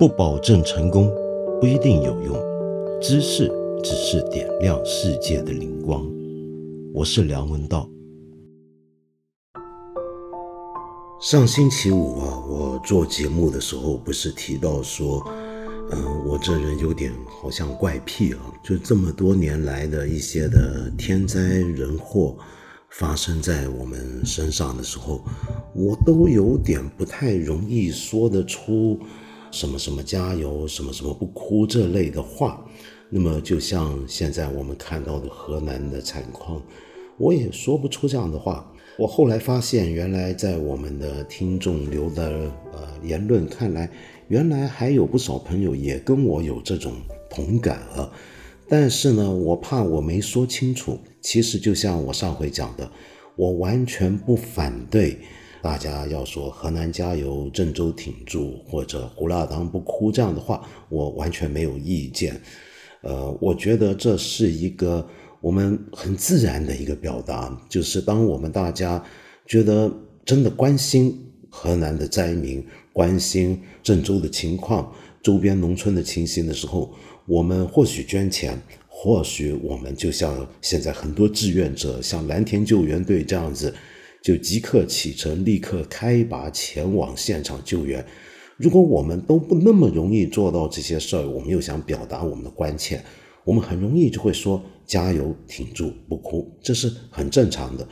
[0.00, 1.12] 不保证成功，
[1.60, 2.34] 不一定有用。
[3.02, 3.52] 知识
[3.84, 6.10] 只是点亮世界的灵光。
[6.94, 7.86] 我是梁文道。
[11.20, 15.22] 上星期五啊，我做节目的时候不是提到说，
[15.90, 22.34] 嗯，我这人有点好像怪癖啊，就这么多年来的一些的天灾人祸。
[22.88, 25.20] 发生在我们身上的时候，
[25.74, 28.98] 我都有点不太容易说得出
[29.50, 32.64] 什么什么加油，什么什么不哭这类的话。
[33.08, 36.62] 那么，就像现在我们看到的河南的惨况，
[37.18, 38.72] 我也说不出这样的话。
[38.96, 43.90] 我后来发现，原来在我们的听众留的呃言论看来，
[44.28, 46.92] 原来还有不少朋友也跟我有这种
[47.28, 48.10] 同感啊。
[48.68, 50.98] 但是呢，我怕我没说清楚。
[51.20, 52.88] 其实就像我上回讲的，
[53.36, 55.18] 我完全不反对
[55.62, 62.40] 大家要说河南加油、郑州挺住或者胡辣汤不哭这样的话，我完全没有意见。
[63.02, 65.06] 呃，我觉得这是一个
[65.40, 69.02] 我们很自然的一个表达，就是当我们大家
[69.46, 69.90] 觉得
[70.24, 71.18] 真的关心
[71.50, 76.92] 河南的灾民、关心郑州的情况、周边农村的情形的时候。
[77.26, 83.72] 我们或许捐钱，或许我们就像现在很多志愿者，像蓝田救援队这样子，
[84.22, 88.04] 就即刻启程，立刻开拔前往现场救援。
[88.56, 93.02] 如果我们都不那么容易做到这些事儿，我们又想表达我们的关切，
[93.44, 97.88] 我们很容易就会说加油、挺住、不哭，这是很正常的。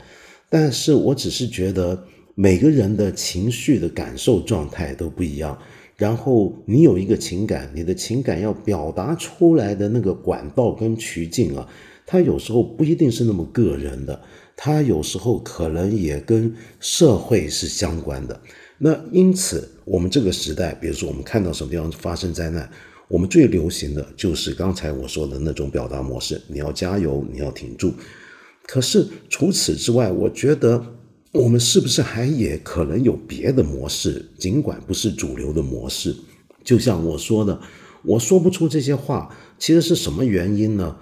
[0.50, 5.58] 但是我只是觉得每个人的情绪的感受状态都不一样。
[5.96, 11.66] 然后你有一个情感，你的情感要表达出来的那个管道跟渠径啊，
[12.06, 14.20] 它有时候不一定是那么个人的，
[14.60, 18.38] 它有时候可能也跟社会是相关的。
[18.76, 22.68] 那因此，我们这个时代，比如说我们看到什么地方发生灾难，
[23.06, 27.94] 我们最流行的就是刚才我说的那种表达模式：你要加油，你要挺住。
[28.66, 30.94] 可是除此之外，我觉得。
[31.30, 34.24] 我们是不是还也可能有别的模式？
[34.38, 36.16] 尽管不是主流的模式，
[36.64, 37.60] 就像我说的，
[38.02, 40.96] 我说不出这些话，其实是什么原因呢？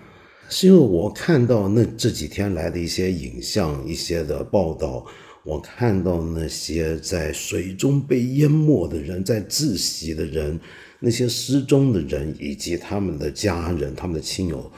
[0.48, 5.04] 是因为我看到那这几天来的一些影像、一些的报道，
[5.44, 10.58] 我看到那些在水中被淹没的人、在窒息的人、
[11.00, 14.70] 那些失踪的人以及他们的家人、他们的亲友，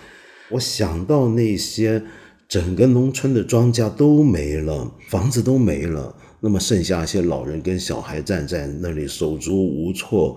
[0.50, 2.02] 我想到那些。
[2.48, 10.34] 整个农村的庄稼都没了，房子都没了，那么剩下一些老人跟小孩站在那里手足无措，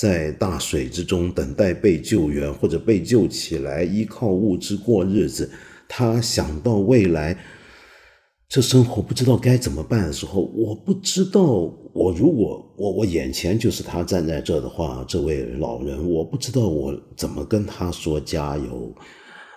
[0.00, 5.50] 在大水之中等待被救援或者被救起来，依靠物资过日子。
[5.86, 7.36] 他想到未来，
[8.48, 11.42] 这生活不知道该怎么办的时候，我不知道，
[11.92, 18.94] 我如果我我眼前就是他站在这的话，这位老人，我不知道我怎么跟他说加油。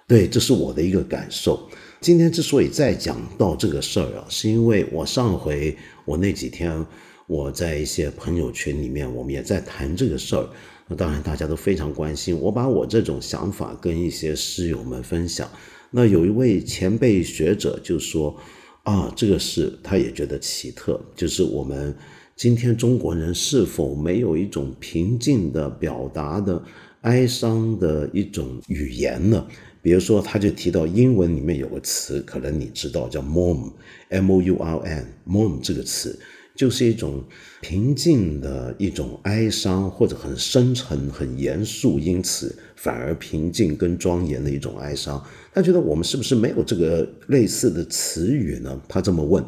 [0.10, 1.70] 对，这是我的一个感受。
[2.02, 5.74] 今天之所以再讲到这个事儿啊，是因为我上回
[6.04, 6.86] 我那几天
[7.28, 10.48] 我在一些朋友圈里面，我们也在谈这个事儿。
[10.88, 15.50] 那当然大家都非常关心，我把我这种想法跟一些师友们分享。
[15.92, 18.36] 那有一位前辈学者就说
[18.84, 21.96] 啊，这个事他也觉得奇特，就是我们
[22.36, 26.62] 今天中国人是否没有一种平静的表达的
[27.02, 29.48] 哀伤的一种语言呢？
[29.82, 36.18] 比如说，他就提到英文里面有个词，可能你知道叫 mourn，m o u r n，mourn 这个词
[36.56, 37.24] 就是一种
[37.62, 45.24] 平静的一种哀伤，或者很深沉、很严肃，因此反而平静跟庄严的一种哀伤。
[45.54, 48.82] 他觉得我们是不是没有这个类似的词语呢？
[48.88, 49.44] 他这么问。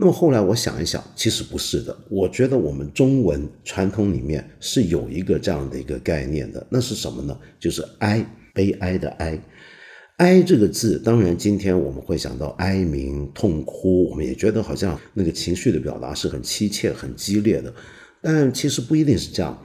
[0.00, 1.96] 那么后来我想一想，其实不是的。
[2.08, 7.36] 我觉得我们中文传统里面是有一个这样的一个概念的，那是什么呢？
[7.58, 9.38] 就是哀，悲哀的哀。
[10.18, 17.72] 哀这个字，当然今天我们会想到哀鸣、痛哭，我们也觉得好像那个情绪的表达是很凄切、很激烈的，
[18.20, 19.56] 但其实不一定是这样。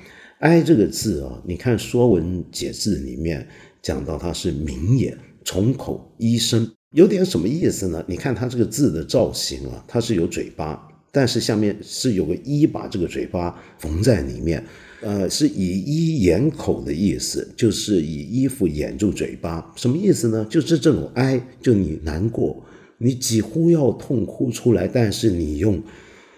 [0.41, 3.47] 哀这个字啊，你看《说文解字》里面
[3.81, 8.05] 讲到它是鸣也，从口一声，有点什么意思呢？
[8.07, 14.63] 你看它这个字的造型啊，它是有嘴巴，但是下面是有个一，把这个嘴巴缝在里面。
[15.03, 20.47] 呃，是以衣掩口的意思，就是以衣服掩住嘴巴，什么意思呢？
[20.49, 22.63] 就是这种哀，就你难过，
[22.97, 25.83] 你几乎要痛哭出来，但是你用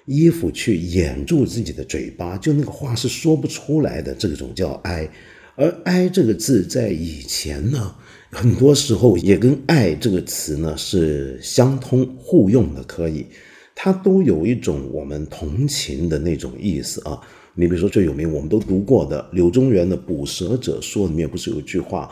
[0.05, 5.07] 衣服去掩住自己的嘴巴，就那个话是说不出来的，这种叫哀。
[5.55, 7.95] 而哀这个字在以前呢，
[8.31, 13.27] 很多时候也跟爱这个词呢是相通互用的，可以。
[13.75, 17.21] 它都有一种我们同情的那种意思啊。
[17.55, 22.09] 你比如说最有名，我们都读过的柳宗元的《捕蛇者说》里面不是有一句话，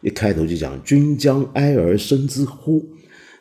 [0.00, 2.84] 一开头就讲“君将哀而生之乎”，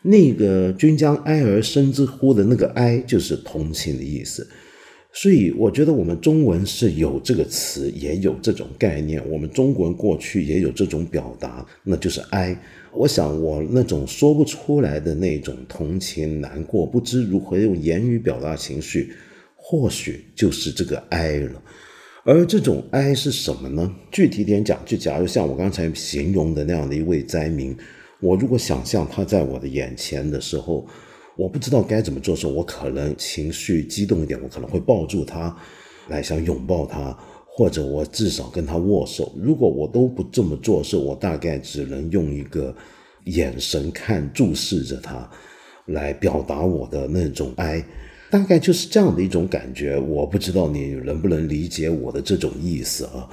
[0.03, 4.45] 那个“君将哀而生之乎”的那个“哀”就是同情的意思。
[5.13, 9.23] 所以我觉得我们中文是有这个词，也有这种概念。
[9.29, 12.53] 我们中国人过去也有这种表达，那就是哀。
[12.91, 19.13] 我想我那种说不出来的那种同情、难过，不知如何用言语表达情绪，
[19.67, 21.59] 或许就是这个哀了。
[22.23, 23.91] 而这种哀是什么呢？
[24.11, 27.75] 具体点讲，就假如像我刚才形容的那样的一位灾民，
[28.21, 30.87] 我如果想象他在我的眼前的时候。
[31.37, 35.53] 我不知道该怎么做时候，我可能情绪激动一点，我可能会抱住他，
[36.07, 37.13] 来想拥抱他，
[37.45, 39.33] 或者我至少跟他握手。
[39.37, 42.73] 如果我都不这么做时，我大概只能用一个
[43.25, 45.29] 眼神看注视着他，
[45.87, 47.85] 来表达我的那种哀，
[48.29, 49.97] 大概就是这样的一种感觉。
[49.97, 53.29] 我不知道你能不能理解我的这种意思啊？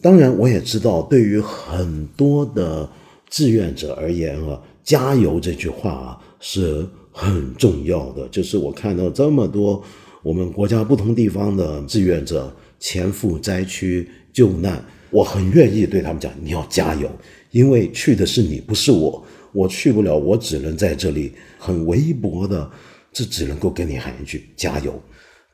[0.00, 2.88] 当然，我也知道对于很多的
[3.30, 6.86] 志愿者而言啊，加油这句话啊是。
[7.14, 9.84] 很重要的就是，我看到这么多
[10.22, 12.50] 我们国家不同地方的志愿者
[12.80, 17.10] 前赴灾区救难，我很愿意对他们讲：你要加油，
[17.50, 22.70] 因为去的是你，不是我，我去不了，我只能在这里很微薄的，
[23.12, 25.00] 这只能够跟你喊一句加油。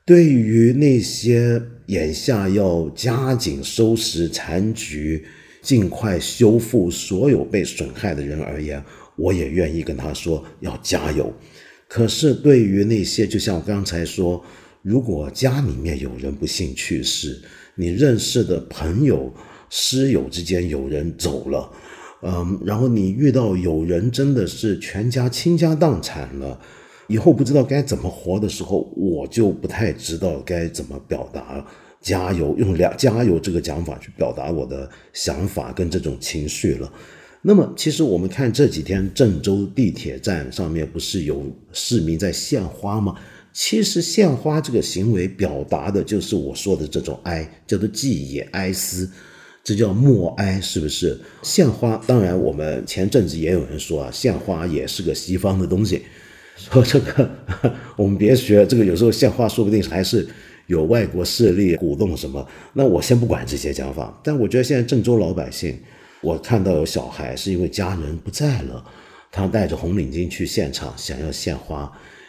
[0.07, 5.23] 对于那些眼下要加紧收拾残局、
[5.61, 8.83] 尽快修复所有被损害的人而言，
[9.17, 11.31] 我也愿意跟他说要加油，
[11.89, 14.43] 可是对于那些，就像我刚才说，
[14.81, 17.43] 如果家里面有人不幸去世，
[17.75, 19.31] 你认识的朋友、
[19.69, 21.71] 师友之间有人走了，
[22.23, 26.59] 嗯，然后你遇到有人真的是全家倾家荡产了，
[27.09, 31.67] 以后不知道该怎么活的时候，我就不太知道该怎么表达
[32.01, 36.93] 加油，用两加油这个讲法去表达我的想法跟这种情绪了。
[37.41, 43.15] 那么，其实我们看这几天郑州地铁站上面不是有市民在献花吗？
[43.53, 49.11] 其实献花这个行为表达的就是我说的这种哀，叫做祭也哀思，
[49.65, 51.19] 这叫默哀，是不是？
[51.43, 56.03] 献花，当然我们前阵子也有人说啊，献花也是个西方的东西，
[56.71, 57.31] 说这个
[57.97, 60.27] 我们别学，这个有时候献花说不定还是
[60.67, 62.45] 有外国势力鼓动什么。
[62.73, 65.79] 那我先不管这些讲法，但我觉得现在郑州老百姓。
[66.21, 68.85] 我看到有小孩是因为家人不在了，
[69.31, 71.89] 他带着红领巾去现场想要献花。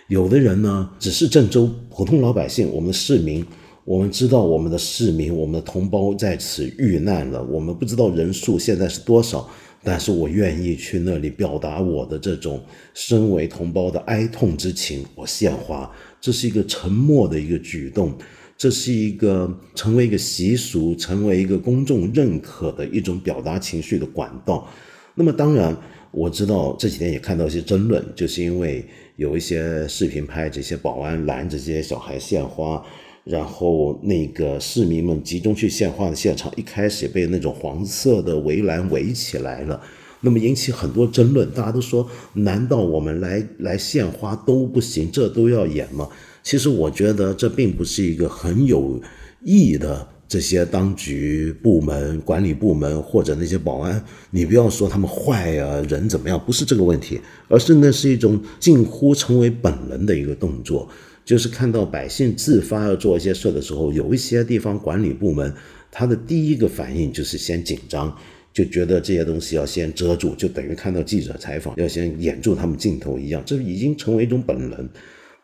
[0.09, 3.43] 有的人呢，只是郑州普通老百姓，我们的市民，
[3.85, 7.43] 我们知道我们的市民，我们的同胞在此遇难了。
[7.45, 9.49] 我们不知道人数现在是多少，
[9.83, 12.61] 但是我愿意去那里表达我的这种
[12.93, 15.05] 身为同胞的哀痛之情。
[15.15, 15.89] 我献花，
[16.19, 18.13] 这是一个沉默的一个举动。
[18.57, 24.67] 这是一个成为一个习俗，成为一个公众认可的一种表达情绪的管道。
[25.15, 25.73] 那么，当然
[26.11, 28.85] 我知道这几天也看到一些争论，就是因为
[29.15, 32.83] 有一些视频拍这些保安拦着这些小孩献花，
[33.23, 39.79] 然后那个市民们集中去献花的现场，一开始被那种黄色的围栏围起来了，
[40.21, 41.49] 那么引起很多争论。
[41.51, 46.07] 大家都说，难道我们来来献花都不行，这都要演吗？
[46.41, 48.99] 其实我觉得这并不是一个很有
[49.43, 60.87] 意义的这些当局部门、管理部门或者那些保安，你不要说他们坏呀，人怎么样，不是这个问题，而是那是一种近乎成为本能的一个动作，
[61.29, 65.53] 就是看到百姓自发要做一些事的时候，有一些地方管理部门
[65.91, 68.17] 他的第一个反应就是先紧张，
[68.51, 74.89] 就觉得这些东西要先遮住，就等于看到记者采访要先掩住他们镜头一样，这已经成为一种本能。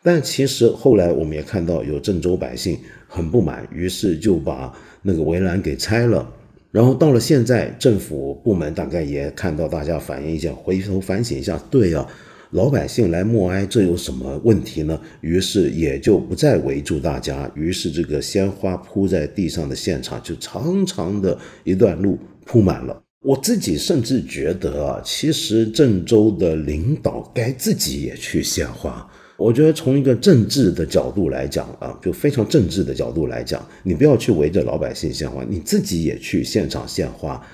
[0.02, 2.76] 但其实后来我们也看到有郑州百姓
[3.06, 6.28] 很不满，于是就把那个围栏给拆了。
[6.72, 12.04] 然后到了现在，政府部门大概也看到大家反映一下，回头反省一下，对呀，
[12.50, 14.98] 老百姓来默哀，这有什么问题呢？
[15.20, 23.02] 于是也就不再围住大家，于是这个鲜花铺在地上的现场就长长的一段路铺满了。
[23.22, 29.04] 我自己甚至觉得啊，其实郑州的领导该自己也去献花。
[29.36, 37.44] 我觉得从一个政治的角度来讲啊，就非常政治的角度来讲，你不要去围着老百姓献花，你自己也去现场献花，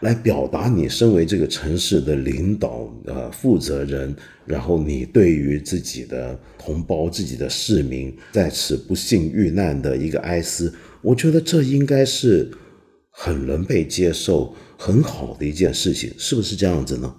[0.00, 4.14] 来表达你身为这个城市的领导呃负责人，
[4.44, 12.50] 然后你对于自己的同胞、自己的市民在此不幸遇难的一个哀思，我觉得这应该是
[13.10, 17.14] 很能被接受、很好的一件事情，是不是这样子呢？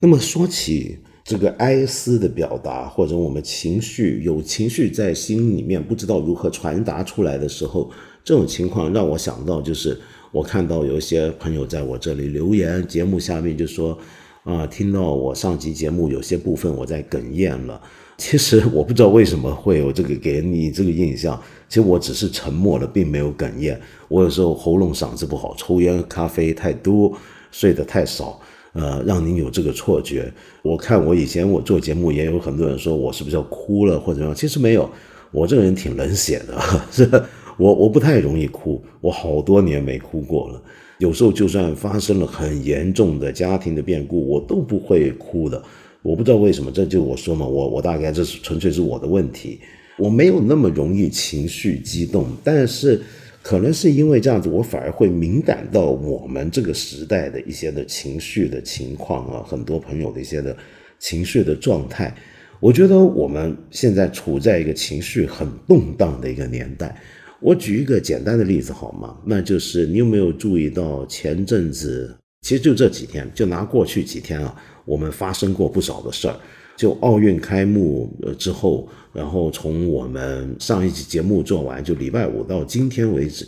[0.00, 0.98] 那么说起。
[1.24, 7.88] 这个哀思的表达，或者我们情绪有情绪在心里面不知道如何传达出来的时候，
[8.24, 9.96] 这种情况让我想到，就是
[10.32, 13.96] 我看到有一些朋友在我这里留言，节目下面就说，
[14.44, 17.80] 啊，听到我上集节目有些部分我在哽咽了。
[18.16, 23.78] 其实 我不知道为什么会有这个给你这个印象，其实我只是沉默了，并没有哽咽。
[24.08, 27.12] 我有时候喉咙嗓子不好，抽烟咖啡太多，
[27.50, 28.40] 睡得太少。
[28.72, 30.32] 呃，让您有这个错觉。
[30.62, 34.88] 我看我以前我做节目也有很多人说我是不是要哭了或者怎样，其实没有。
[35.30, 36.58] 我这个人挺冷血的，
[36.90, 37.06] 是
[37.62, 40.60] 我我不太容易哭，我好多年没哭过了。
[40.98, 45.62] 有时候就算发生了很严重的家庭的变故，我都不会哭的。
[46.02, 49.60] 我不知道为什么，这就我说嘛，我我大概这是纯粹是我的问题，
[49.96, 53.00] 我没有那么容易情绪激动，但是。
[53.44, 60.56] 可能是因为这样子，我反而会敏感到我们这个时代的一些的情绪的情况啊，很多朋友的一些的
[61.00, 62.14] 情绪的状态。
[62.60, 66.94] 我觉得我们现在处在一个情绪很动荡的一个年代。
[67.42, 69.16] 我举一个简单的例子好吗？
[69.26, 76.36] 那就是你有没有注意到前阵子，其实就这几天，就拿过去几天啊，我们发生过不少的事儿。
[76.76, 83.46] 就奥运开幕呃之后，然后从我们上一期节目做完，就礼拜五到今天为止，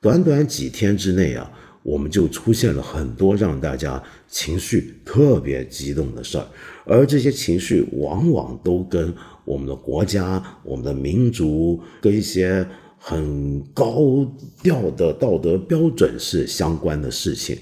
[0.00, 1.50] 短短几天之内啊，
[1.82, 6.46] 我们就出现了很多让大家情绪特别激动的事儿，
[6.84, 12.66] 而这些情绪往往都跟我们的国家、我们的民族跟一些
[13.06, 14.26] 很高
[14.62, 17.54] 调的道德标准是相关的事情。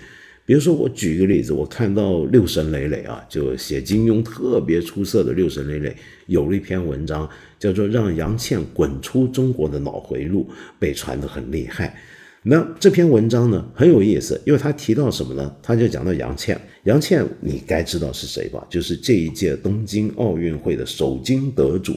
[0.47, 5.97] 比如说，我举一个例子，我看到六神磊磊啊，就写金庸特别出色的六神磊磊，
[6.27, 10.45] 有了一篇文章，叫做《让杨倩滚出中国的脑回路》，
[10.79, 11.99] 被传得很厉害。
[12.45, 15.53] 那这篇文章呢很有意思，因为他提到什么呢？
[15.61, 18.65] 他就讲到杨倩，杨倩你该知道是谁吧？
[18.71, 21.97] 就是这一届东京奥运会的首金得主，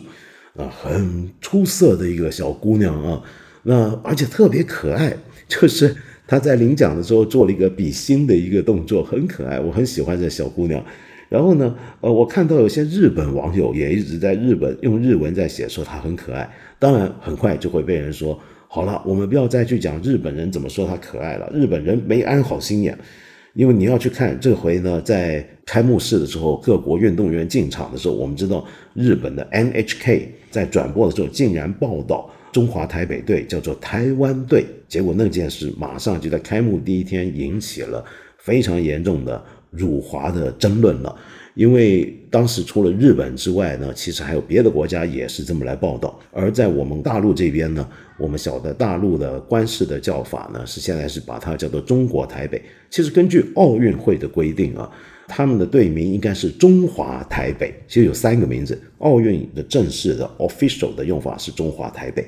[0.57, 3.21] 啊，很出色的一个小姑娘啊，
[3.63, 5.15] 那而且特别可爱，
[5.47, 5.95] 就是。
[6.27, 10.83] 她在领奖的时候做了一个比心的一个动作，很可爱，我很喜欢这小姑娘。
[11.29, 16.51] 然后呢，呃，我看到有些日本网友也一直在日本用日文在写，说她很可爱。
[16.79, 22.97] 当然，很快就会被人说，好了，我们不要再去讲日本人怎么说她可爱了，日本人没安好心眼。
[23.55, 32.29] 因为你要去看这回呢，在开幕式的时候，各国运动员进场的时候，我们知道日本的 NHK 在转播的时候竟然报道。
[32.51, 38.01] 中华台北队叫做台湾队，结果那件事马上就在开幕第一天引起了
[38.38, 41.13] 非常严重的辱华的争论了。
[41.55, 46.19] 因为当时除了日本之外呢，其实还有别的国家也是这么来报道。
[46.31, 47.88] 而在我们大陆这边呢，
[48.19, 52.62] 我们晓得大陆的官式的叫法呢是现在是把它叫做中国台北。
[52.89, 54.91] 其实根据奥运会的规定啊。
[55.27, 58.79] 他们的队名应该是中华台北，其实有三个名字。
[59.00, 62.24] 奥运的正式的 official 的用法是中华台北，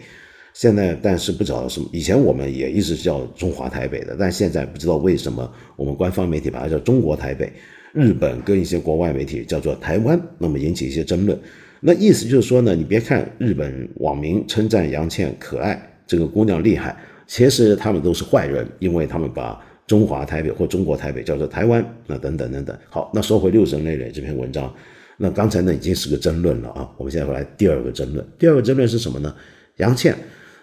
[0.55, 1.87] 现在但是不知道什么。
[1.93, 7.53] 以前我们也一直叫中华台北的，但现在不知道为什么我们官方媒体把它叫中国台北。
[7.97, 11.37] 日本跟一些国外媒体叫做台湾，那么引起一些争论。
[11.81, 19.59] 那意思就是说呢，你别看日本网民称赞杨倩可爱，这个姑娘厉害，其实他们都是坏人，因为他们把。
[19.87, 22.77] 中华台北或中国台北叫做台湾，那等等等等。
[22.89, 24.69] 好，那说回六神磊磊这篇文章，
[25.15, 26.89] 那刚才呢已经是个争论了啊。
[26.97, 29.33] 我们现在回来第二个争论，第二个争论是什么呢？
[29.77, 30.13] 杨倩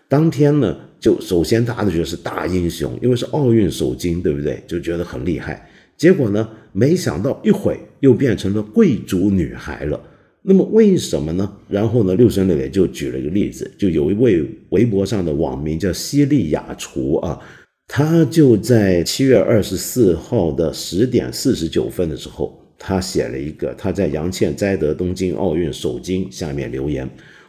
[0.09, 4.63] 当天呢，就首先大家都觉得是大英雄，因为是奥运首金，对不对？
[4.67, 5.67] 就觉得很厉害。
[5.97, 9.99] 结果呢，没想到一会又变成了贵族女孩了。
[10.43, 11.51] 那么为什么呢？
[11.69, 17.41] 然后呢，六神磊磊就举了一个例子，就有一位微博上的网名叫西利雅厨啊。
[17.87, 27.09] 他就在七月二十四号的十点四十九分的时候，他写了一个他在杨倩摘得东京奥运首金下面留言，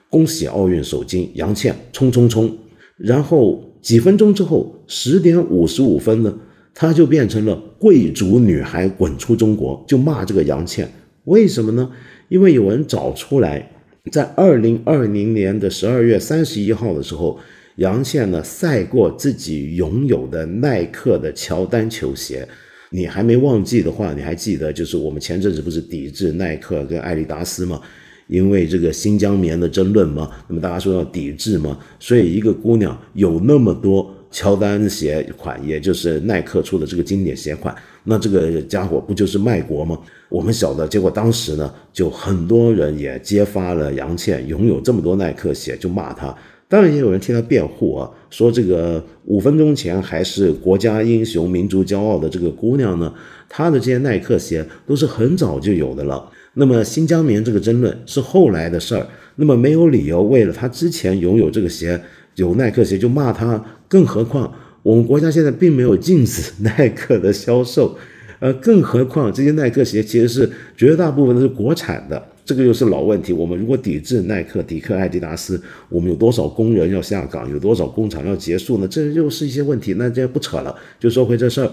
[0.10, 2.56] 恭喜奥运首金杨倩冲冲冲！
[2.98, 6.38] 然后几分钟之后，十点五十五分呢，
[6.76, 10.88] 他就变成了贵族女孩滚出中国，就骂这个杨倩。
[11.24, 11.90] 为什么呢？
[12.30, 13.72] 因为有人找出来，
[14.12, 17.40] 在二零二零年的十二月三十一号的时候。
[17.78, 22.48] 杨倩呢赛过自己拥有的耐克的乔丹球鞋，
[22.90, 27.82] 你还没忘记的话，你还记得就是我们前阵子不是抵制耐克跟艾迪达斯吗？
[28.28, 30.32] 因为这个新疆棉的争论吗？
[30.48, 31.78] 那么大家说要抵制吗？
[32.00, 37.74] 所以一个姑娘有那么多乔丹鞋款，也就是耐克出的这个经典鞋款，
[38.04, 39.98] 那这个家伙不就是卖国吗？
[40.28, 46.36] 我们晓得，结果当时呢，就很多人也揭发了杨倩拥有这么多耐克鞋，就骂她。
[46.68, 53.14] 当然也有人替他辩护啊，说这个五分钟前还是国家英雄、民族骄傲的这个姑娘呢，
[53.48, 56.30] 她的这些耐克鞋都是很早就有的了。
[56.56, 62.02] 那么新疆棉这个争论是后来的事儿，那么没有理由为了他之前拥有这个鞋
[62.36, 67.98] 有耐克鞋就骂他，更何况我们国家现在并没有禁止耐克的销售，
[68.40, 72.22] 呃，更何况这些耐克鞋其实是绝大部分都是国产的。
[72.46, 73.34] 这个又是老问题。
[73.34, 78.88] 我们如果抵制耐克、迪克、艾迪达斯，我们有多少工人要下岗，有多少工厂要结束呢？
[78.88, 79.96] 这又是一些问题。
[79.96, 81.72] 那这不扯了，就说回这事儿。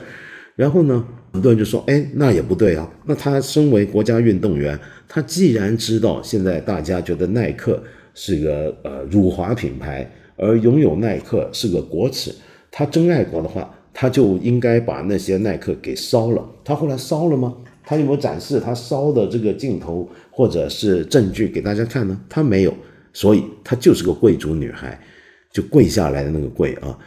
[0.57, 2.91] 然后呢，很多人就说：“哎，那也不对啊。
[3.05, 7.83] 那他身为国家运动员，他既然知道现在大家觉得耐克
[8.15, 10.11] 是个呃辱华品牌，
[10.43, 12.35] 而拥有耐克是个国耻，
[12.71, 16.45] 他真爱国的话，他就应该把那些耐克给烧了。
[16.65, 17.55] 他后来烧了吗？
[17.85, 22.19] 他有没有展示他烧的这个镜头？”或者是证据给大家看呢？
[22.29, 22.75] 他没有，
[23.13, 24.99] 所以他就是个贵族女孩，
[25.53, 26.99] 就跪下来的那个跪啊。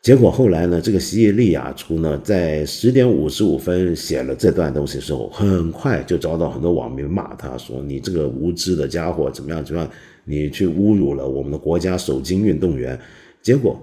[0.00, 9.90] 结果后来呢，这个西利亚出呢，在十点五十五分写了这段东西的时候，很快就遭到很多网民骂，他说：“你这个无知的家伙，怎么样怎么样？
[10.24, 12.98] 你去侮辱了我们的国家首金运动员。”
[13.42, 13.80] 结果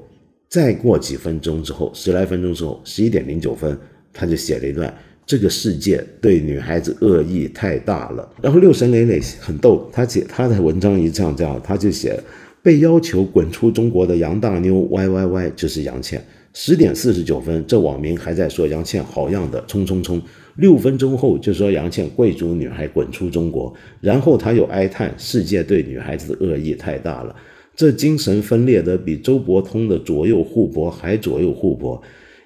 [0.49, 3.77] 再过几分钟之后，十来分钟之后，十一点零九分，
[4.11, 4.93] 他就写了一段。
[5.25, 8.27] 这个世界对女孩子恶意太大了。
[8.41, 12.19] 然后六神磊磊很逗，他写他的文章一这样这样，他就写
[12.61, 16.21] 被要求滚出中国的杨大妞 Y Y Y 就是杨倩。
[16.53, 20.21] 十点四十九分，这网民还在说杨倩好样的，冲冲冲。
[20.55, 27.35] 六分钟后就说杨倩贵族女孩滚出中国，然后他又哀叹世界对女孩子的恶意太大了，
[27.75, 32.01] 这精神分裂的比周伯通的左右互搏还左右互搏。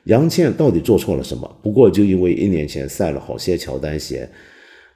[0.05, 1.59] 杨倩到底做错了什么？
[1.63, 4.29] 不过就因为一年前晒了好些乔丹鞋，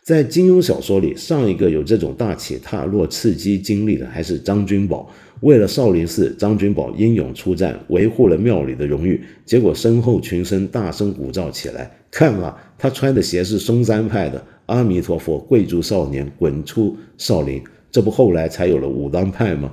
[0.04, 5.12] 在金庸小说里，上一个有这种大起大落、刺激经历的还是张君宝。
[5.42, 19.72] 为了少林寺，张君宝英勇出战，维护了庙里的荣誉，结果身后群生大声鼓噪起来：“看啊，他穿的鞋是嵩山派的，阿弥陀佛，贵族少年滚出少林！”这不后来才有了武当派吗？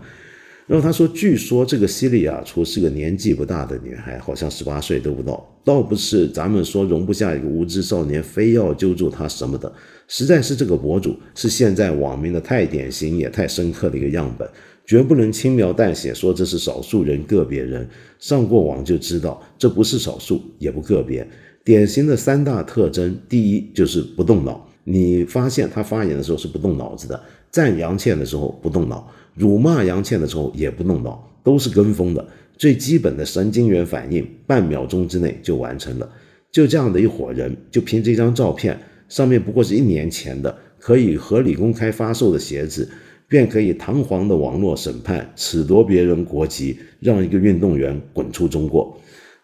[0.67, 5.49] 然后他说：“据说这个西利亚初是个年纪不大的女孩，好像十八岁都不到。
[5.63, 9.73] 倒不是咱们说容不下一个无知少年，非要揪住她什么的。
[10.09, 14.49] 实在是这个博主是现在网民的太典型也太深刻的一个样本，
[14.85, 17.89] 绝不能轻描淡写说这是少数人、个别人。
[18.19, 21.25] 上过网就知道，这不是少数，也不个别。
[21.67, 24.65] 典型的三大特征：第一就是不动脑。
[24.85, 32.25] 你发现他发言的时候是不动脑子的，赞杨倩的时候不动脑。”辱骂杨倩的时候也不动脑，都是跟风的。
[32.57, 36.09] 最基本的神经元反应，半秒钟之内就完成了。
[36.52, 42.89] 就这样的一伙人，就凭这张照片，上面不过是一年前的可以合理公开发售的鞋子，
[43.26, 48.97] 便可以堂皇的网络审判，褫夺别人国籍，让一个运动员滚出中国。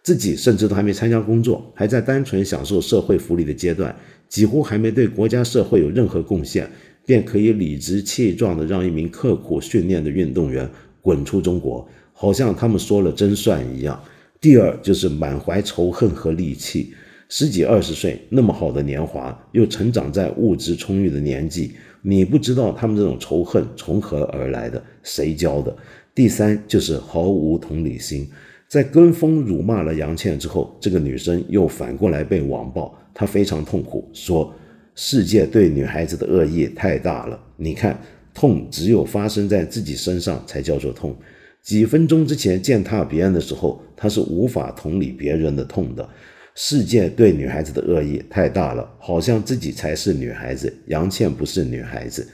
[0.03, 3.95] 自己甚至都还没参加工作，还在单纯享受社会福利的阶段，
[4.29, 6.69] 几乎还没对国家社会有任何贡献。
[7.05, 14.01] 便可以理直气壮地让一名刻苦训练的运动员滚出中国，好像他们说了真算一样。
[14.41, 16.95] 第二就是满怀仇恨和戾气，
[17.29, 25.77] 十几二十岁那么好的年华，又成长在物质充裕的年纪，你不知道他们这种仇恨从何而来的，谁教的？
[26.15, 28.31] 第三就是毫无同理心，
[28.73, 34.51] 在跟风辱骂了杨倩之后，这个女生又反过来被网暴，她非常痛苦，说。
[34.95, 37.99] 世界对女孩子的恶意太大了，你看，
[38.33, 41.15] 痛只有发生在自己身上才叫做痛。
[41.61, 46.09] 几分钟之前践踏别人的时候，她是无法同理别人的痛的。
[46.55, 52.27] 世界对女孩子的恶意太大了，好像自己才是女孩子，杨倩不是女孩子。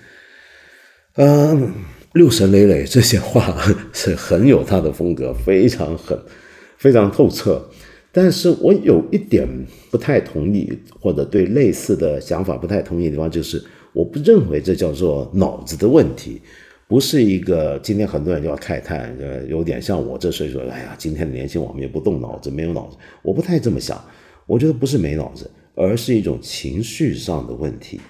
[1.15, 1.73] 嗯，
[2.15, 3.55] 六神磊磊这些话
[3.93, 6.19] 是很有他的风格，非常狠，
[6.79, 7.69] 非常透彻。
[8.11, 9.47] 但是我有一点
[9.91, 16.41] 不太同意，或者对类似的想法不太同意的地方，就是我不认为这叫做脑子的问题，
[16.89, 24.03] 不是一个今天很多人就要慨叹，呃，有点像我这岁数，哎呀，今天的年轻网民不动脑子，没有脑子，我不太这么想，
[24.47, 28.01] 我觉得不是没脑子，而是一种情绪上的问题。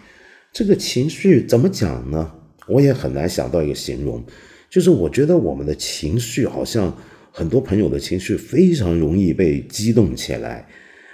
[0.52, 2.32] 这个情绪怎么讲呢？
[2.68, 4.22] 我也很难想到一个形容，
[4.70, 6.96] 就是我觉得我们的情绪好像。
[7.30, 10.66] 很多朋友的情绪非常容易被激动起来，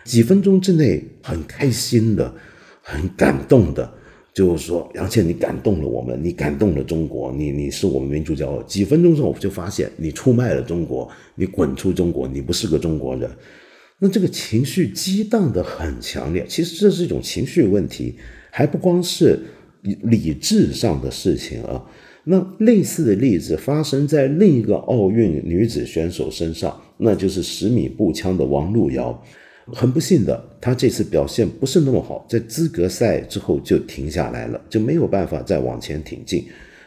[0.04, 2.34] 几分钟之内很开心的、
[2.80, 3.92] 很感动的，
[4.32, 8.62] 就是说杨倩，你感动了我们，你感动了中国，你你是我们民族骄傲。
[8.62, 13.28] 几分钟之后，我就发现你出卖了中国，你滚出中国，你不是个中国人。
[13.98, 18.16] 那这个情绪激荡的很强烈，其实这是一种情绪问题，
[18.50, 19.38] 还不光是
[20.02, 21.84] 理智上的事情啊。
[22.24, 29.22] 那类似的例子发生在另一个奥运女子选手身上，那就是十米步枪的王璐瑶。
[29.72, 36.44] 很不幸的，她这次表现不是那么好，在资格赛之后就停下来了，就没有办法再往前挺进。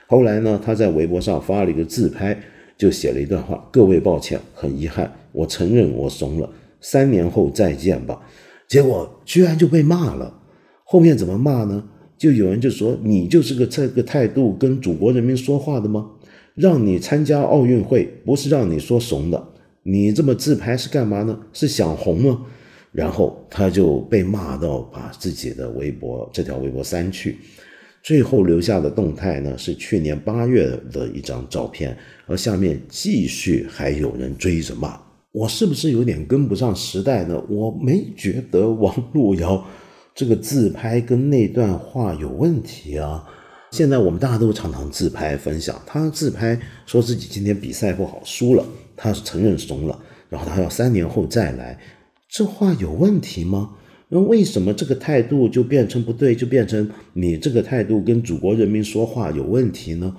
[0.08, 2.40] 后来呢，她在微博上发了一个自拍，
[2.78, 8.20] 就写了一段话：“各位抱歉，很遗憾，我承认我怂了，三年后再见吧。”
[8.68, 10.34] 结果居然就被骂了。
[10.84, 11.84] 后面怎么骂呢？
[12.18, 16.10] 就有人就说：“你就是个这个态度跟祖国人民说话的吗？
[16.56, 19.48] 让你参加奥运会不是让你说怂的，
[19.84, 21.40] 你这么自拍是干嘛呢？
[21.54, 22.46] 是想红吗？”
[22.92, 27.38] 然后他就被骂到把自己的微博这条微博删去，
[28.02, 35.00] 最后留下的动态呢是去年八月的一张照片，而下面继续还有人追着骂，
[35.32, 37.40] 我是不是有点跟不上时代呢？
[37.50, 39.64] 我没觉得王璐瑶
[40.18, 43.24] 这个自拍跟那段话有问题啊。
[43.70, 51.78] 现在我们大家都常常自拍分享，他自拍说自己今天比赛不好输了，他是承认怂了，然后他要三年后再来。
[52.28, 53.76] 这话有问题吗？
[54.10, 60.16] 那为什么这个态度就变成不对，就变成你这个态度跟祖国人民说话有问题呢？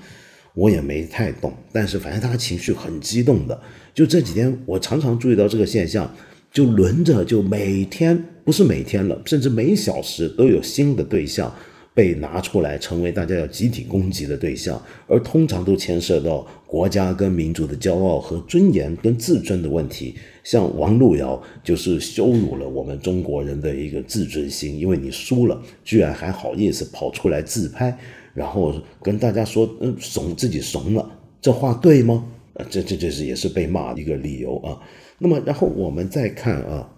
[0.55, 3.61] 我也没太懂，但是反正他情绪很激动的。
[3.93, 6.15] 就这几天，我常常注意到这个现象，
[6.59, 11.55] 就轮着就每天不是每天了，甚至每小时都有新的对象。
[11.95, 20.15] 被拿出来成为大家要集体攻击的对象，而通常都牵涉到国家跟民族的骄傲和尊严跟自尊的问题。
[20.45, 27.97] 像王璐瑶就是羞辱了我们中国人的一个自尊心，因为你输了，居然还好意思跑出来自拍，
[28.35, 31.09] 然后跟大家说嗯怂自己怂了，
[31.41, 32.25] 这话对吗？
[32.55, 34.79] 啊，这这这是也是被骂的一个理由啊。
[35.19, 36.89] 那么然后我们再看啊，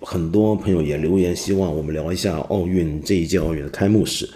[0.00, 4.28] 很多朋友也留言希望我们聊一下奥运这一届奥运的开幕式。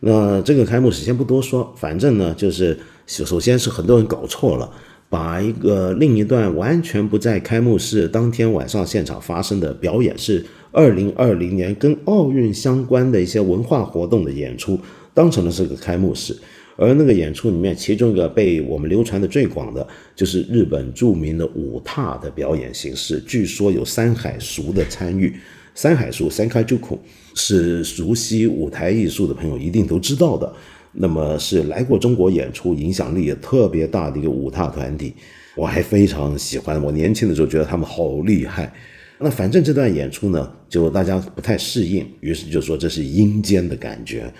[0.00, 4.70] 那这个开幕式先不多说，反正呢，就是首先是很多人搞错了，
[5.08, 14.78] 把一个另一段完全不在开幕式当天晚上现场发生的表演，是二零二零年跟奥运相关的一些文化活动的演出，
[15.14, 16.36] 当成了是个开幕式。
[16.76, 25.34] 而那个演出里面，其中一个被我们流传的最广的，就是日本著名的舞踏的表演形式，据说有山海熟的参与。
[25.74, 26.98] 山海熟三开就孔。
[27.34, 30.52] 是熟悉舞台艺术的朋友一定都知道的，
[30.92, 35.14] 那么是来过中国演出、影响力也特别大的一个舞踏团体，
[35.56, 36.82] 我还非常喜欢。
[36.82, 38.70] 我年轻的时候觉得他们好厉害。
[39.18, 44.30] 那反正这段演出呢，就大家不太适应，于是就说这是阴间的感觉。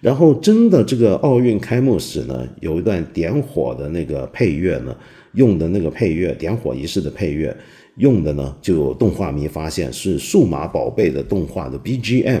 [0.00, 4.96] 然后真的这个奥运开幕式呢，有一段点火的那个配乐呢，
[5.32, 7.56] 用的那个配乐，点火仪式的配乐。
[7.96, 12.40] 用的呢，就有动画迷发现是数码宝贝的动画的 BGM，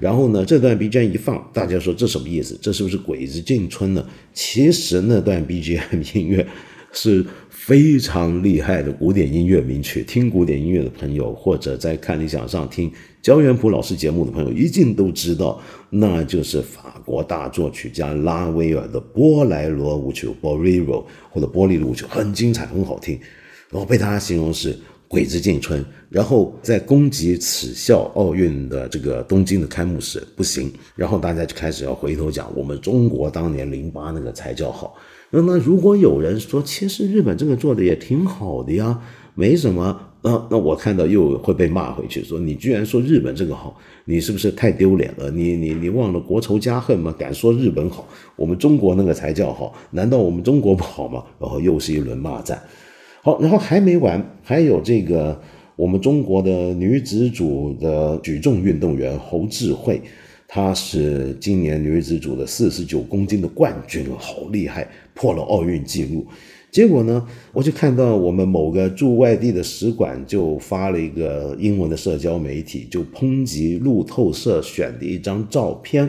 [0.00, 2.58] 然后呢，这段 BGM 一放，大家说这什么意思？
[2.62, 4.02] 这是不是鬼子进村呢？
[4.32, 6.46] 其实那段 BGM 音乐
[6.90, 7.22] 是
[7.66, 23.18] 非常厉害的古典音乐名曲，听古典音乐的朋友或者在看理想上听焦元溥老师节目的朋友，一定都知道，那就是法国大作曲家拉威尔的波莱罗舞曲 （Bolero） 或者波利的舞曲，很精彩，很好听。
[23.70, 24.78] 然后被大家形容是。
[25.06, 34.96] 鬼子进村，然后在攻击此校奥运的这个东京的开幕式不行，然后大家就开始要回头讲我们中国当年零八那个才叫好。
[35.34, 39.00] 那那如果有人说，其实日本这个做的也挺好的呀，
[39.34, 45.28] 没什么，那那我看到又会被骂回去，说你居然说日本这个好，你是不是太丢脸了？
[45.32, 47.12] 你你你忘了国仇家恨吗？
[47.18, 51.24] 敢说日本好，我们中国那个才叫好，难道我们中国不好吗？
[51.40, 52.62] 然后又是一轮骂战。
[53.20, 55.40] 好，然后还没完，还有这个
[55.74, 60.00] 我们中国的女子组的举重运动员侯智慧，
[60.54, 66.24] 他是今年女子组的四十九公斤的冠军，好厉害，破了奥运纪录。
[66.70, 76.08] 结果呢，我就看到我们某个驻外地的使馆就发了一个英文的社交媒体，就抨击路透社选的一张照片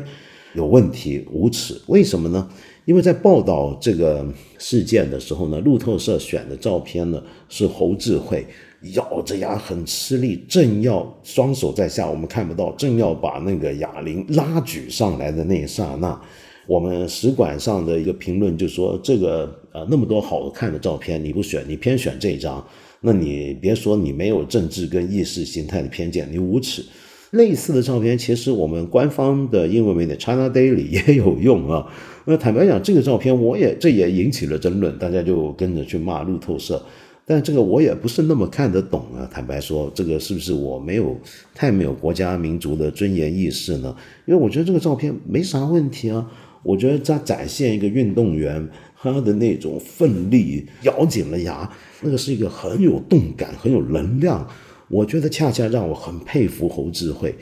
[0.54, 1.82] 有问题，无耻。
[1.88, 2.48] 为什么呢？
[2.86, 4.24] 因为在报道这个
[4.60, 8.46] 事件的时候呢，路透社选的照片呢是侯智慧
[8.94, 16.20] 咬着牙很吃力，正要双手在下，我们看不到，正要把那个哑铃拉举上来的那一刹那，
[16.68, 22.64] 我们使馆上的一个评论就说：这个呃那么多好看的照片你不选，你偏选这张，
[23.02, 26.84] 那你别说你没有政治跟意识形态的偏见，你无耻。
[27.32, 31.86] 类似的照片，其实我们官方的英文媒体 China Daily 也有用啊。
[32.26, 36.82] 那坦白讲，这个照片我也这也引起了争论，大家就跟着去骂路透社。
[37.28, 39.28] 但这个我也不是那么看得懂啊。
[39.32, 41.20] 坦白说，这个是不是我没有
[41.56, 43.96] 太没有国家民族的尊严意识呢？
[44.26, 46.30] 因为我觉得这个照片没啥问题啊。
[46.62, 48.68] 我觉得在展现一个运动员
[49.00, 54.48] 他的那种奋力，咬紧了牙，那个是一个很有动感、很有能量。
[54.88, 57.36] 我觉得恰恰让我很佩服侯智慧。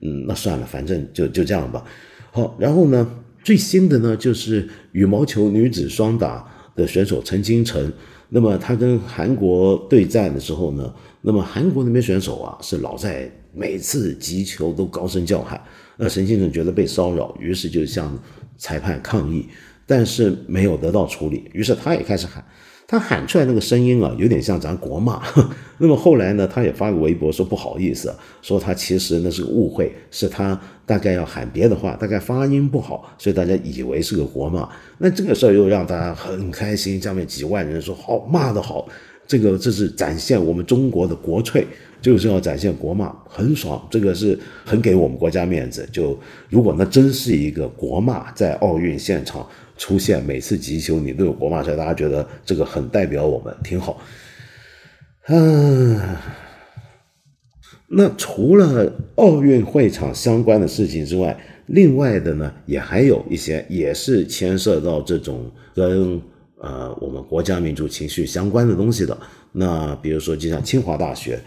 [0.00, 1.84] 嗯，那算了，反正就就这样吧。
[2.30, 3.06] 好，然后呢，
[3.44, 7.92] 最新的呢就是羽毛球女子双打的选手陈金晨。
[8.30, 15.60] 那么他跟韩国对战的时候呢，那么韩国那边选手啊是老在每次击球都高声叫喊，
[15.96, 18.16] 那陈先生觉得被骚扰，于是就向
[18.56, 19.46] 裁判抗议，
[19.84, 22.44] 但是没有得到处理，于是他也开始喊。
[22.90, 25.22] 他喊出来那个声音啊，有点像咱国骂。
[25.78, 34.68] 那么后来呢，他也发个微博说不好意思，说他其实那是个误会，是他大概要喊别的话，大概发音不好，所以大家以为是个国骂。
[34.98, 38.88] 那这个事儿又让大家很开心，下面几万人说好骂得好，
[39.24, 41.64] 这个这是展现我们中国的国粹，
[42.02, 45.88] 就是要展现国骂，很爽，这个是很给我们国家面子。
[45.92, 49.46] 就如果那真是一个国骂在奥运现场。
[49.80, 53.98] 出现每次击球你都有国骂赛，大家觉得这个很代表我们，挺好。
[55.28, 55.98] 嗯，
[57.88, 61.34] 那除了奥运会场相关的事情之外，
[61.68, 66.20] 另外的呢也还有一些，也是牵涉到这种跟
[66.58, 69.16] 呃我们国家民族情绪相关的东西的。
[69.50, 71.40] 那比如说，就像清华大学。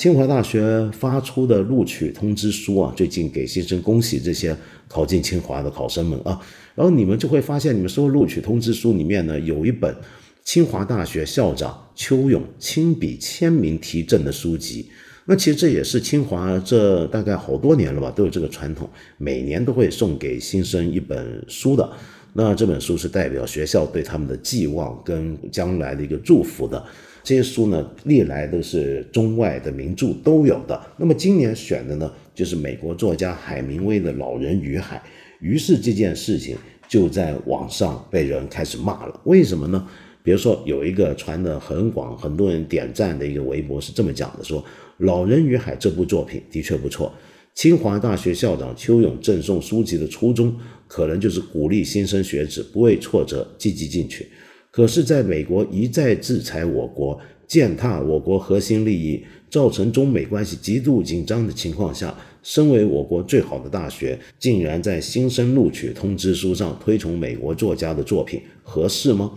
[0.00, 4.56] 清华大学发出的录取通知书啊，最近给新生恭喜这些
[4.88, 6.40] 考进清华的考生们啊，
[6.74, 9.94] 然后你们就会发现，你们收录取通知书里面呢，有一本
[10.42, 14.88] 清华大学校长邱勇亲笔签名题赠的书籍。
[15.26, 21.86] 那其实这也是清华这大概好多年了吧，都有这个传统，每年都会送给新生一本书的。
[22.32, 26.82] 那这本书是代表学校对他们的寄望跟将来的一个祝福的。
[27.22, 30.80] 这些书呢，历来都是中外的名著都有的。
[30.96, 34.96] 那么今年选的呢，就是美国作家海明威的《老人与海》。
[35.40, 36.56] 于是这件事情
[36.88, 39.20] 就在网上被人开始骂了。
[39.24, 39.86] 为什么呢？
[40.22, 44.60] 比如说有一个传的很广、很多人点赞的一个微博是这么讲的：说
[44.98, 47.12] 《老人与海》这部作品的确不错。
[47.54, 50.54] 清华大学校长邱勇赠送书籍的初衷，
[50.86, 54.26] 可能就是鼓励新生学子不畏挫折，积极进取。
[54.70, 69.32] 可是，在美国一再制裁我国、践踏我国核心利益，造成中美关系极度紧张的情况下，身为我国最好的大学，竟然在新生录取通知书上推崇美国作家的作品，合适吗？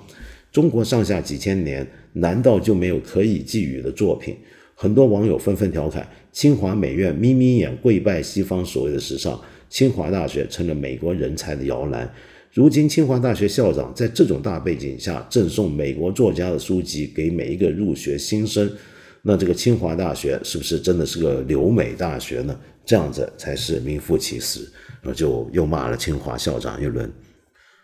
[0.51, 4.37] 中国上下几千年，难道就没有可以寄予的作品？
[4.75, 12.07] 很多网友纷纷调侃：清华美院眯眯眼跪拜西方所谓的时尚，清华大学成了美国人才的摇篮。
[12.53, 18.71] 如今，清华大学校长在这种大背景下赠送美国作家的书籍给每一个入学新生，
[19.23, 22.55] 那这个清华大学是不是真的是个留美大学呢？
[22.85, 24.59] 这样子才是名副其实。
[25.01, 27.11] 然后就又骂了清华校长一轮。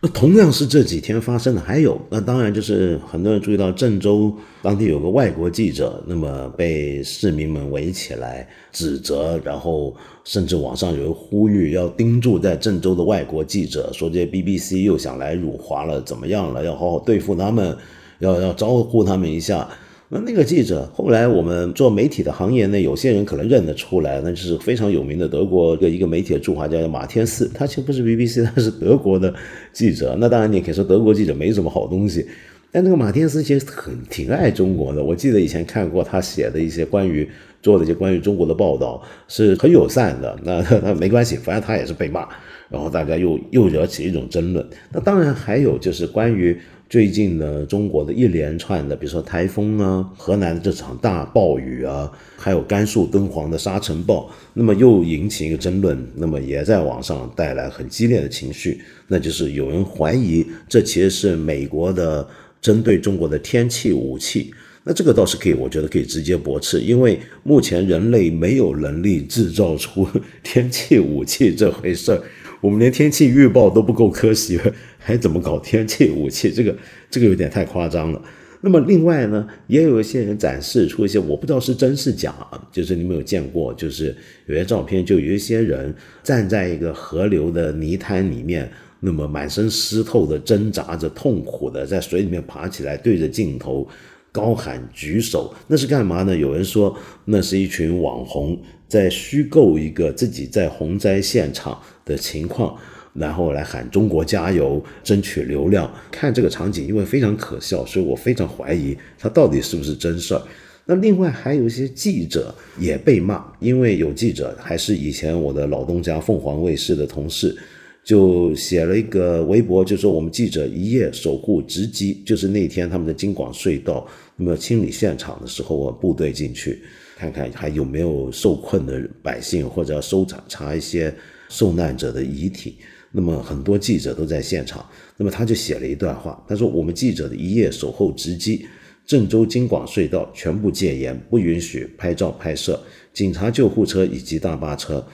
[0.02, 16.64] 那同样是这几天发生的，还有那当然就是很多人注意到郑州当地有个外国记者，那么被市民们围起来指责，然后甚至网上有人呼吁要盯住在郑州的外国记者，说这些 BBC 又想来辱华了，怎么样了？
[16.64, 17.76] 要好好对付他们，
[18.20, 19.68] 要要招呼他们一下。
[20.12, 29.32] 那那个记者，后来我们做媒体的行业内，有些人可能认得出来，那就是非常有名的德国的一个媒体的驻华叫马天四，他其实不是 BBC，他是德国的
[29.72, 30.16] 记者。
[30.18, 32.26] 那当然，你可以说德国记者没什么好东西，
[32.72, 35.02] 但那个马天四其实很挺爱中国的。
[35.02, 37.28] 我记得以前看过他写的一些关于
[37.62, 40.38] 做的一些关于中国的报道，是很友善的。
[40.44, 42.28] 那那没关系，反正他也是被骂，
[42.68, 44.66] 然后大家又又惹起一种争论。
[44.92, 46.56] 那当然还有就是关于。
[46.88, 62.26] 最近呢，中国的一连串的，比如说台风啊，河南的这场大暴雨啊，还有甘肃敦煌的沙尘暴，那么又引起一个争论，那么也在网上带来很激烈的情绪，那就是有人怀疑这其实是美国的
[62.60, 64.52] 针对中国的天气武器。
[64.82, 70.08] 那这个倒是可以，我觉得可以直接驳斥，因为目前人类没有能力制造出
[70.42, 72.22] 天气武器这回事儿。
[72.62, 74.58] 我们连天气预报都不够科学，
[74.98, 76.50] 还怎么搞天气武器？
[76.50, 76.74] 这个
[77.10, 78.22] 这个有点太夸张了。
[78.62, 82.34] 那么另外呢，也有一些人展示出一些我不知道是真是假，
[82.70, 84.14] 就是你们有见过，就是
[84.46, 88.70] 有些照片，就有一些人站在一个河流的泥滩里面，
[89.00, 93.88] 那么满身湿透的挣扎着，痛苦的在水里面爬起来，对着镜头
[94.30, 96.36] 高喊举手，那是干嘛呢？
[96.36, 98.60] 有人说那是一群网红。
[98.90, 102.76] 在虚构一个自己在洪灾现场的情况，
[103.14, 105.88] 然后来喊中国加油，争取流量。
[106.10, 110.42] 看这个场景，因为非常可笑，所以我非常怀疑他到底是不是真事儿。
[110.86, 117.56] 那另外还有一些记者也被骂，因为有记者还是以前我的老东家凤凰卫视的同事，
[118.02, 124.06] 就写了一个微博，就说我们记者一夜守护直击，就是那天他们的京广隧道。
[124.36, 126.82] 那么清理现场的时候我，部队进去
[127.16, 131.14] 看看还有没有受困的百姓，或者要搜查查一些
[131.48, 132.78] 受难者的遗体。
[133.12, 138.64] 那么很多记者都在现场，那么他就写了一段话，他说：“我们记者的一夜守候直击，
[139.04, 142.80] 郑州京广隧道全部戒严，不允许拍照拍摄，
[143.12, 145.04] 警察救护车以及大巴车，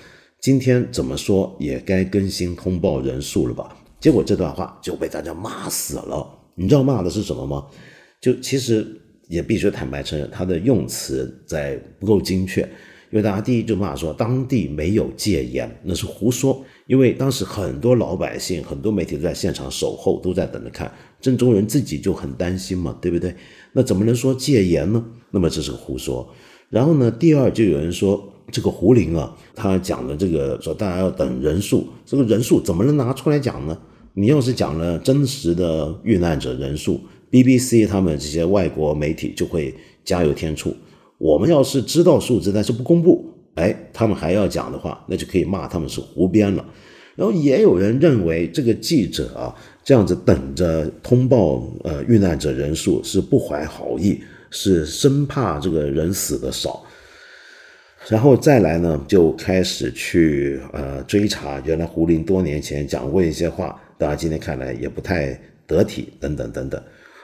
[0.46, 6.24] 今天怎么说也该更新通报人数了吧？”结果这段话就被大家骂死了。
[6.54, 7.66] 你知道骂的是什么吗？
[8.20, 8.86] 就其实
[9.26, 12.60] 也必须坦白承认，他的用词在不够精确。
[13.10, 16.64] 因为大家第一就骂说当地没有戒严，那是胡说。
[16.86, 20.88] 因为当时很多老百姓、很多媒体都在现场守候，都在等着看。
[21.20, 23.34] 郑州人自己就很担心嘛，对不对？
[23.72, 25.04] 那怎么能说戒严呢？
[25.32, 26.32] 那么这是胡说。
[26.70, 33.76] 然后呢，第二就有人说这个胡林啊，他讲的这个说大家要等人数，这个人数怎么能拿出来讲呢？
[34.14, 40.74] 你要是讲了真实的遇难者人数，BBC 他们这些外国媒体就会加油添醋。
[41.18, 43.24] 我们要是知道数字，但是不公布，
[43.56, 46.64] 哎，他们还要讲的话，那就可以骂他们是胡编了。
[47.14, 56.82] 然后也有人认为这个记者啊，这样子等着通报呃遇难者人数是不怀好意，是生怕这个人死的少。
[58.08, 66.80] 然后再来呢，就开始去呃追查原来胡林多年前讲过一些话，大家今天看来也不太得体，等等等等。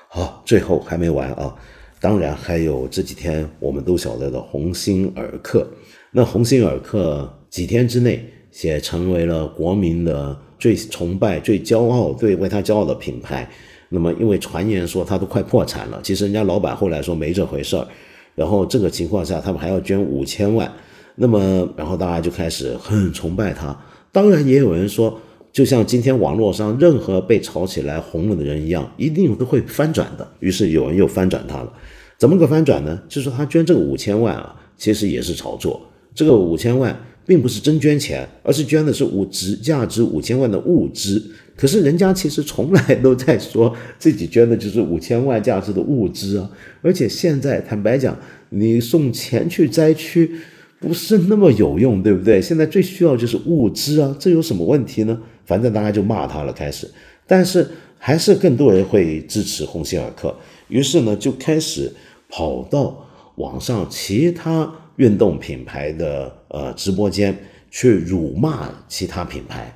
[0.08, 1.54] 好，最后还没完啊。
[2.00, 5.64] 当然，还有这几天我们都晓得的鸿星尔克。
[6.10, 8.28] 那鸿星尔克几天之内
[8.62, 13.48] 也成为了国民的最崇拜、最骄傲、最为他骄傲的品牌。
[13.88, 17.86] 那么，因为传言说他都快破产了，其实人家老板后来说没这回事儿。
[18.34, 20.70] 然后这个情况下，他们还要捐五千万。
[21.16, 23.78] 那么，然后大家就开始很崇拜他。
[24.10, 25.20] 当然，也有人说，
[25.52, 30.26] 就像今天网络上任何被炒起来红了的人一样，一定都会翻转的。
[30.40, 31.72] 于是有人又翻转他了。
[32.16, 32.98] 怎么个翻转呢？
[33.08, 35.80] 就是他捐这个五千万啊，其实也是炒作。
[36.14, 41.22] 这个五千万并不是真捐钱，而是捐的是物值价值五千万的物资。
[41.56, 46.50] 可是人家其实从来都在说自己捐的就是五千万价值的物资啊。
[46.80, 48.16] 而且现在坦白讲，
[48.50, 50.30] 你送钱去灾区
[50.78, 52.40] 不是那么有用，对不对？
[52.40, 55.20] 现在最需要就是物资啊，这有什么问题呢？
[55.44, 56.90] 反正大家就骂他了，开始。
[57.26, 60.34] 但是还是更多人会支持鸿星尔克，
[60.68, 61.92] 于是呢就开始。
[62.34, 67.36] 跑到网上其他运动品牌的呃直播间
[67.70, 69.70] 去辱骂其他品牌，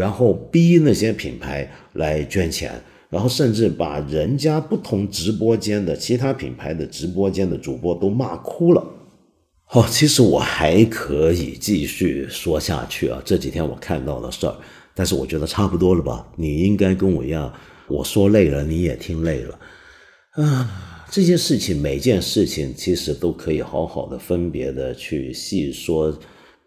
[0.00, 2.72] 然后逼那些品牌来捐钱，
[3.10, 8.82] 然后甚至把人家不同直播间的其他品牌的直播间的主播都骂哭了。
[9.64, 14.56] 好，其实我还可以继续说下去啊，这几天我看到的事儿，
[14.94, 16.26] 但是我觉得差不多了吧？
[16.34, 17.52] 你应该跟我一样，
[17.86, 19.58] 我说累了，你也听累了，
[20.42, 20.96] 啊。
[21.12, 26.16] 这些事情，每件事情其实都可以好好的分别的去细说，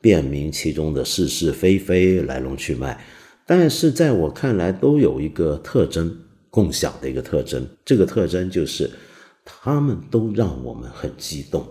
[0.02, 3.00] 辨明其中的是是非非、来龙去脉。
[3.46, 6.16] 但是在我看来，都有一个特征，
[6.50, 7.68] 共享的一个特征。
[7.84, 8.90] 这个特征就是，
[9.44, 11.66] 他们都让我们很激动，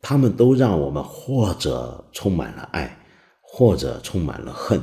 [0.00, 2.98] 他们都让我们或者充满了爱，
[3.40, 4.80] 或者充满了恨。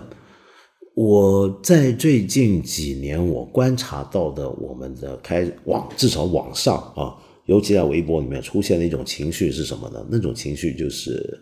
[0.94, 7.16] 我在最近几年，我观察到的，我们的开网，至少网上啊。
[7.48, 10.04] 尤其在微博里面出现的一种情绪是什么呢？
[10.10, 11.40] 那种情绪就是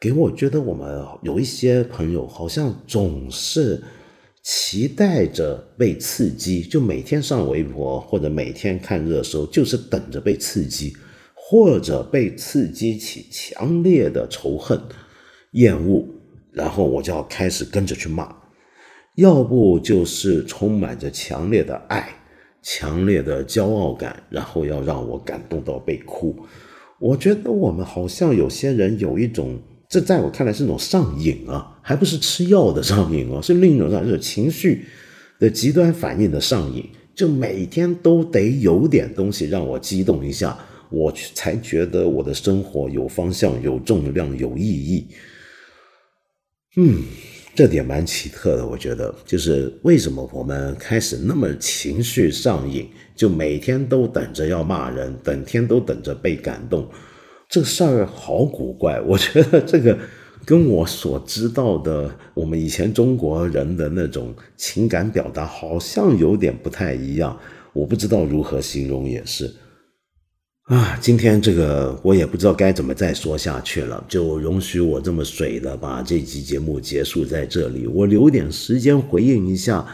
[0.00, 3.82] 给我觉得我们有一些朋友好像总是
[4.42, 10.92] 期待着被刺激，就每天上微博或者每天看热搜，就是等着被刺激，
[11.34, 14.80] 或者被刺激起强烈的仇恨、
[15.52, 16.06] 厌恶，
[16.52, 18.24] 然后我就要开始跟着去骂；
[19.16, 22.14] 要不就是充满着强烈的爱。
[22.60, 26.36] 强烈的骄傲感，然后要让我感动到被哭。
[26.98, 34.84] 我觉得我们好像有些人有一种，这在我看来是种上瘾啊，还不是吃药的上瘾哦，是另一种上，就是情绪
[35.38, 36.88] 的极端反应的上瘾。
[37.14, 40.56] 就每天都得有点东西让我激动一下，
[40.90, 45.08] 我才觉得我的生活有方向、有重量、有意义。
[46.76, 47.02] 嗯。
[47.54, 56.88] 这点蛮奇特的，我觉得就是为什么我们开始那么情绪上瘾，就每天都等着要骂人，整天都等着被感动，
[57.48, 59.00] 这事儿好古怪。
[59.00, 59.98] 我觉得这个
[60.44, 67.38] 跟我所知道的我们以前中国人的那种情感表达好像有点不太一样，
[67.72, 69.50] 我不知道如何形容，也是。
[70.64, 77.86] 啊，今天这个我也不知道该怎么再说下去了，就容许我这么水的把这期节目结束在这里。
[77.86, 79.86] 我留点时间回应一下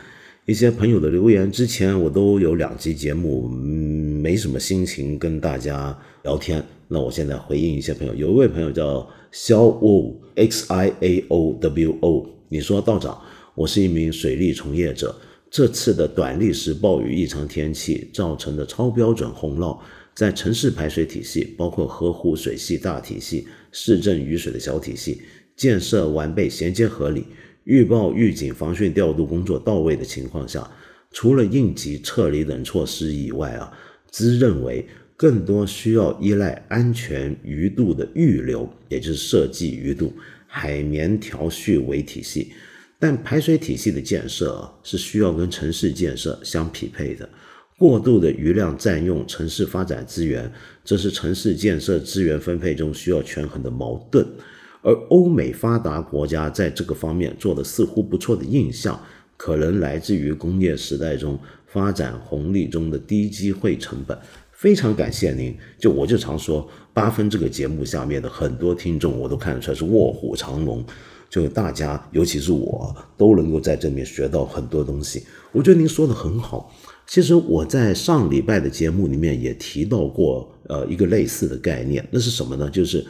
[0.47, 1.49] 一些朋友的留言。
[1.53, 6.61] 之前我都有两期节目，没什么心情跟大家聊天。
[6.95, 13.21] 那我现在回应一些朋友，有一位朋友叫肖 O X I A O W O，你说道长，
[13.57, 15.13] 我是一名水利从业者，
[15.51, 19.77] 这次的短历时暴雨异常天气造成的超标准洪涝，
[20.15, 25.21] 在城市排水体系，包括河湖水系大体系、市政雨水的小体系
[25.57, 27.27] 建设完备、衔接合理。
[27.65, 30.71] 预报、预警、防汛调度工作到位的情况下，
[31.11, 33.73] 除了应急撤离等措施以外啊，
[34.13, 34.87] 兹认为
[35.17, 40.13] 更多需要依赖安全鱼度的预留，也就是设计鱼度、
[40.47, 42.53] 海绵调蓄为体系。
[42.99, 47.29] 但排水体系的建设，是需要跟城市建设相匹配的。
[47.77, 50.51] 过度的余量占用城市发展资源，
[50.85, 54.25] 这是城市建设资源分配中需要权衡的矛盾。
[54.81, 58.99] 而欧美发达国家在这个方面做的似乎不错的印象，
[59.37, 64.17] 可能来自于工业时代中发展红利中的低机会成本。
[64.57, 70.85] 非常感谢您，就我就常说八分这个节目下面的很多听众，我都看得出来是卧虎藏龙，
[71.29, 75.25] 就大家尤其是我都能够在这里面学到很多东西。
[75.53, 76.73] 我觉得您说的很好。
[77.07, 82.71] 其实我在上礼拜的节目里面也提到过，呃，一个类似的概念，那是什么呢？
[82.71, 83.05] 就是。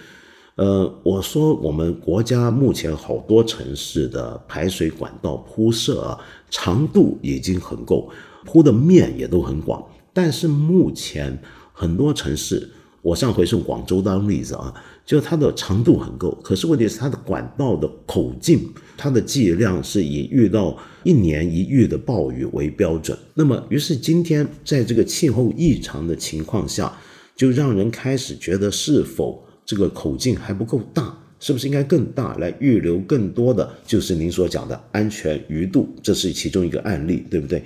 [0.56, 6.16] 呃，我说我们国家目前好多城市的排水管道铺设啊，
[6.48, 8.08] 长度已经很够，
[8.44, 9.84] 铺的面也都很广。
[10.14, 11.38] 但是目前
[11.74, 12.66] 很多城市，
[13.02, 14.72] 我上回是广州当例子啊，
[15.04, 23.18] 就它的长度很够，可是问题是它的管道的口径，它的计量是以遇到一年一遇的暴雨为标准。
[23.34, 26.96] 那么，于是今天在这个气候异常的情况下，
[27.36, 29.44] 就让人开始觉得是否。
[29.66, 33.66] 这个口径还不够大，是不是应该更大来预留更多的？
[33.86, 37.64] 就是您所讲的安全余度，这是其中一个案例，对不对？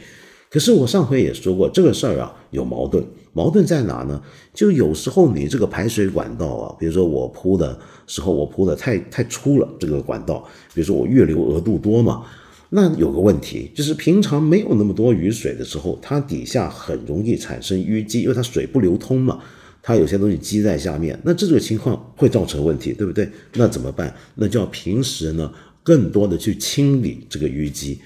[0.50, 4.22] 可是我上回也说过，这个事儿啊有矛盾，矛盾在哪呢？
[4.54, 10.42] 就有时候你这个排水管道啊，比如说我铺的时候，我铺的太太粗了，这个管道，
[10.72, 12.24] 比如说我预留额度多嘛，
[12.70, 19.38] 那有个问题就是平常没有那么多雨水的时候，它底下很容易产生淤积，因为它水不流通嘛。
[19.80, 23.26] 它有些东西积在下面，那这种情况会造成问题，对不对？
[23.54, 24.14] 那怎么办？
[24.34, 25.50] 那就要平时呢，
[25.82, 27.98] 更多的去清理这个淤积。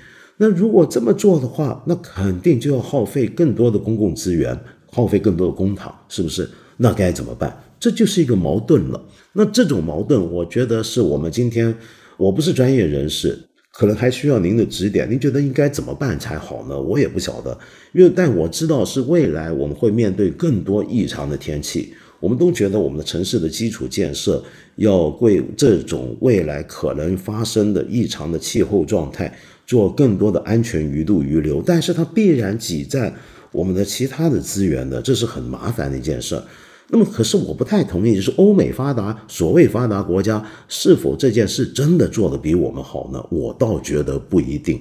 [0.42, 4.58] 那如果这么做的话，那肯定就要耗费更多的公共资源，
[4.90, 6.50] 耗费更多的公帑，是不是？
[6.78, 7.56] 那该怎么办？
[7.78, 9.00] 这就是一个矛盾了。
[9.34, 11.72] 那这种矛盾，我觉得是我们今天，
[12.16, 13.38] 我不是专业人士。
[13.70, 16.78] 可能还需要您的指点，您觉得应该怎么办才好呢？
[16.78, 17.56] 我也不晓得，
[17.92, 24.42] 因为但我知道是未来我们会面对更多异常的天气，我们都觉得我们的城市的基础建设
[24.74, 29.32] 要为这种未来可能发生的异常的气候状态
[29.66, 33.14] 做更多的安全余度余留，但是它必然挤占
[33.50, 36.42] 我们的其他的资源的，这是很麻烦的一件事儿。
[36.88, 43.24] 那么，可是我不太同意，就是欧美发达所谓发达国家是否这件事真的做得比我们好呢？
[43.30, 44.78] 我倒觉得不一定。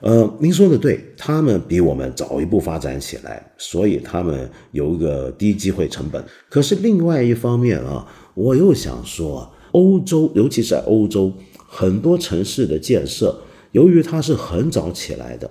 [0.00, 6.22] 呃，您说的对，他们比我们早一步发展起来，所以他们有一个低机会成本。
[6.50, 11.32] 可是另外一方面啊，我又想说，欧洲，尤其是在欧洲，
[11.66, 13.34] 很多城市的建设，
[13.76, 15.50] 由于它是很早起来的。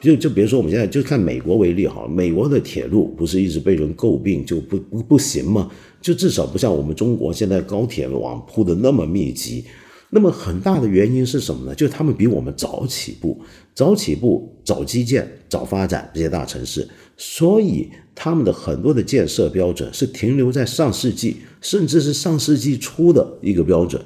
[0.00, 5.70] 就就比如说，我们现在就看美国为例哈，美国的铁路不是一直被人诟病就不不不行吗？
[6.02, 9.64] 就至少不像我们中国现在高铁网铺的那么密集。
[10.10, 11.74] 那么很大的原因是什么呢？
[11.74, 13.40] 就他们比我们早起步，
[13.74, 24.00] 早起步，早基建，早发展这些大城市，所以他们的很多的建设标准是停留在上世纪，甚至是上世纪初的一个标准。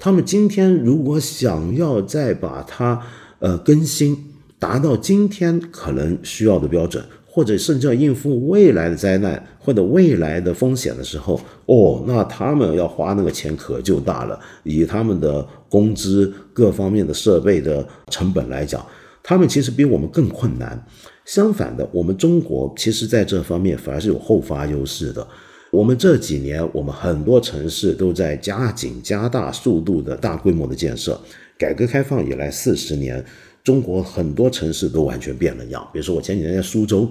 [0.00, 3.00] 他们今天如果想要再把它
[3.38, 4.26] 呃更新。
[4.60, 14.38] 达到今天可能需要的标准，或者甚至要应付未来的灾难或者未来的风险的时候，哦，那他们要花那个钱可就大了。
[14.62, 18.84] 以他们的工资各方面的设备的成本来讲，
[19.22, 20.86] 他们其实比我们更困难。
[21.24, 25.26] 相反的，我们中国其实在这方面反而是有后发优势的。
[25.70, 31.20] 我们这几年，我们很多城市都在加紧加大速度的大规模的建设。
[31.56, 33.24] 改革开放以来四十年。
[33.62, 37.06] 中国很多城市都完全变了样，比如说我前几天在苏州，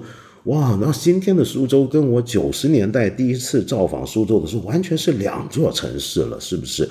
[0.46, 6.84] 哇，然后今天的苏州跟我九十年代第一次造访苏州的时候完全是两座城市了，是不是？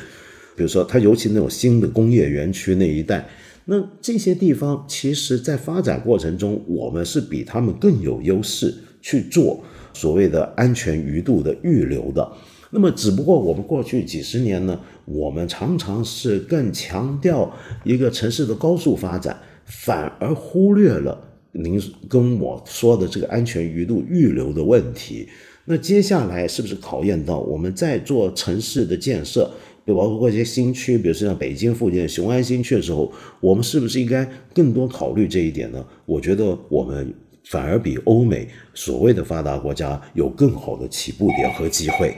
[0.54, 3.28] 比如说它尤其那种新的工业园区那一带，
[3.64, 9.60] 那这些地方其实在发展过程中，我们是比他们更有优势去做
[9.98, 12.32] 所谓的安全余度的预留的。
[12.70, 19.36] 那么只不过我们过去几十年呢，我们常常是更强调一个城市的高速发展。
[19.64, 21.18] 反而忽略了
[21.52, 21.78] 您
[22.08, 25.28] 跟我说的这个安全鱼路预留的问题。
[25.66, 29.50] 那接下来是不是考验到我们在做城市的建设，
[29.86, 35.84] 就包括一些新区，比如说像北京附近的雄安新区的时候，我们是不是应该更多考虑这一点呢？
[36.06, 37.12] 我觉得我们
[37.50, 42.14] 反而比欧美所谓的发达国家有更好的起步点和机会。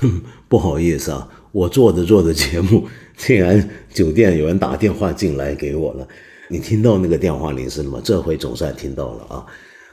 [0.00, 2.84] 哼，不好意思啊，我做着做着节目，
[3.16, 6.06] 竟然酒店有人打电话进来给我了。
[6.48, 8.00] 你听到那个电话铃声了吗？
[8.04, 9.46] 这回总算听到了啊。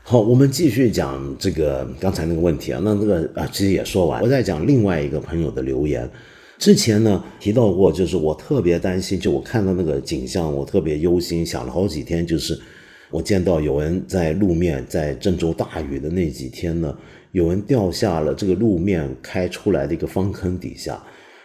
[0.03, 2.81] 好，我们继续讲这个刚才那个问题啊。
[2.83, 4.21] 那这个啊，其实也说完。
[4.21, 6.09] 我在讲另外一个朋友的留言，
[6.57, 12.27] 之前呢提到过，就是我特别担心，就我看到那个景象，我特别忧心，想了好几天。
[12.27, 12.59] 就是
[13.13, 16.97] 我见到有人在路面，在郑州大雨的那几天呢，
[17.31, 20.99] 有人掉下了这个路面开出来的一个方坑底下，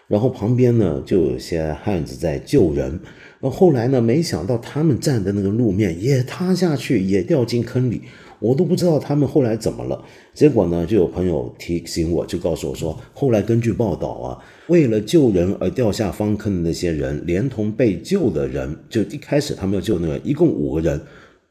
[0.07, 2.99] 然后旁边呢就有些汉子在救人。
[3.41, 8.01] 那后来呢，没想到他们站的那个路面也塌下去，也掉进坑里。
[8.41, 10.03] 我都不知道他们后来怎么了。
[10.33, 14.39] 结果呢，就有朋友提醒我，就告诉我说，后来根据报道啊，
[14.69, 21.01] 为了救人而掉下方坑的那些人，连同被救的人，就一开始他们要救那个，一共五个人，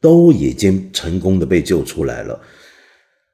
[0.00, 2.40] 都已经成功的被救出来了。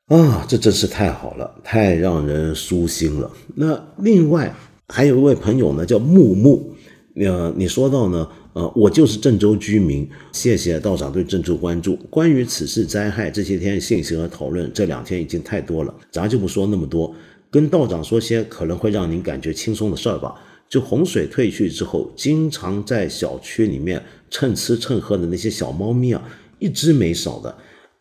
[0.06, 3.30] 啊，这真是太好了，太让人舒心了。
[3.54, 4.54] 那另外
[4.88, 6.74] 还有一位朋友呢，叫木木，
[7.16, 8.28] 呃，你说到呢？
[8.52, 11.96] 呃，我就是郑州居民，谢谢道长对郑州关注。
[12.08, 17.12] 关于此次灾害，这些天信息和讨论，这两天已经太多了，咱就不说那么多，
[17.50, 20.34] 跟道长说些可能会让您感觉轻松的事儿吧。
[20.68, 24.00] 就洪水退去之后，经常在小区里面
[24.30, 26.22] 蹭吃蹭喝的那些小猫咪啊，
[26.58, 27.54] 一只没少的，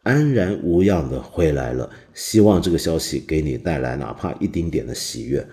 [0.03, 1.89] 安然无恙的回来了。
[2.13, 5.45] 希望这个消息给你带来哪怕一丁点的喜悦。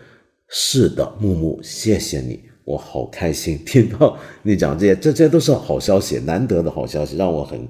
[0.49, 2.41] 是的，木木，谢谢你。
[2.65, 7.67] 我好开心听到你讲这些，这这都是好消息，难得的好消息，让我很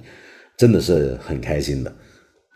[0.58, 1.94] 真的是很开心的。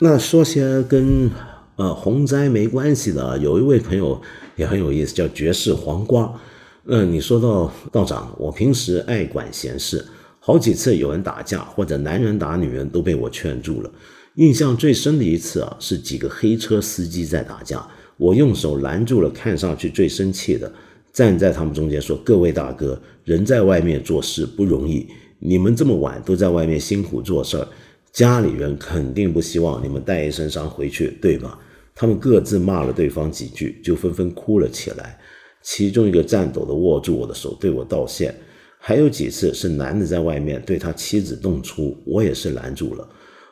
[0.00, 1.30] 那说些跟
[1.76, 4.20] 呃洪灾没关系的，有一位朋友
[4.56, 6.38] 也很有意思，叫绝世黄瓜。
[6.86, 10.04] 嗯，你说到道长，我平时爱管闲事，
[10.46, 13.90] 好几次有人打架或者男人打女人，都被我劝住了。
[14.34, 17.82] 印象最深的一次啊，是几个黑车司机在打架，
[18.18, 20.70] 我用手拦住了看上去最生气的。
[21.14, 25.06] 站在他们中间说：“各位大哥，人在外面做事不容易，
[25.38, 27.66] 你们这么晚都在外面辛苦做事儿，
[28.12, 31.58] 家里人肯定不希望你们带一身伤回去，对吧？”
[31.96, 35.18] 他们各自骂了对方几句，就纷纷哭了起来。
[35.62, 38.34] 其中一个颤抖的握住我的手，对我道歉。
[38.86, 43.08] 还有几次是男的在外面对他妻子动粗，我也是拦住了。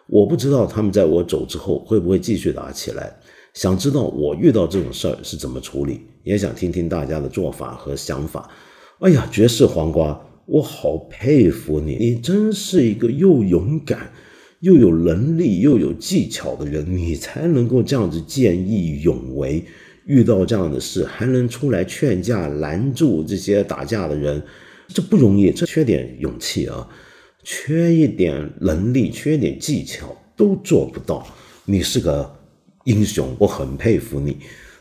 [0.07, 3.11] 我不知道他们在我走之后会不会继续打起来。
[3.55, 8.47] 想知道我遇到这种事儿是怎么处理，也想听听大家的做法和想法。
[8.99, 14.13] 哎呀，绝世黄瓜，我好佩服你，你真是一个又勇敢
[14.61, 19.65] 又有能力又有技巧的人，你才能够这样子见义勇为，
[20.05, 24.43] 遇到这样的事还能出来劝架拦住这些打架的人，
[24.93, 26.89] 这不容易，这缺点勇气啊，
[27.43, 31.27] 缺一点能力，缺点技巧都做不到，
[31.65, 32.39] 你是个。
[32.85, 34.37] 英雄，我很佩服你，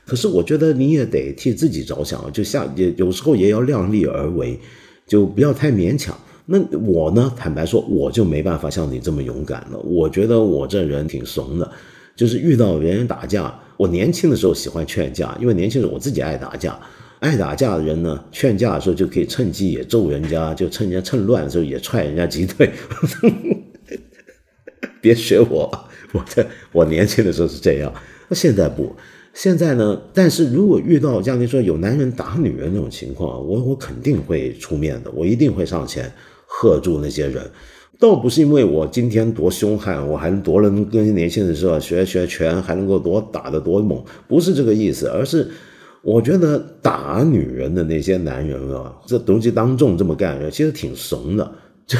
[0.07, 4.59] 可是我觉得你也得替自己着想，就像也有时候也要量力而为，
[5.05, 6.17] 就不要太勉强。
[6.47, 9.77] 那我呢，坦白说，我就没办法像你这么勇敢了。
[9.77, 11.71] 我觉得我这人挺怂的，
[12.15, 16.79] 就是遇到别人打架，我年轻的时候喜欢劝架，因为年轻时我自己爱打架，
[17.21, 22.71] 爱打架的人呢，劝架的时候就可以趁机也揍人家，就趁人家趁乱的时候也踹人家几腿。
[24.99, 25.87] 别学我。
[26.13, 27.93] 我在我年轻的时候是这样，
[28.27, 28.93] 那现在不，
[29.33, 30.01] 现在呢？
[30.13, 36.11] 但是如果遇到像你说有男人打女人那种情况，我我肯定会出面的，我一定会上前
[36.45, 37.49] 喝住那些人。
[37.97, 45.49] 倒不是因为我今天多凶悍，我还能多能跟年轻的时候学学拳，还能够多打得多猛，不是这个意思，而是
[46.03, 51.51] 我觉得打女人的那些男人啊，这东西当众这么干，其实挺怂的。
[51.85, 51.97] 就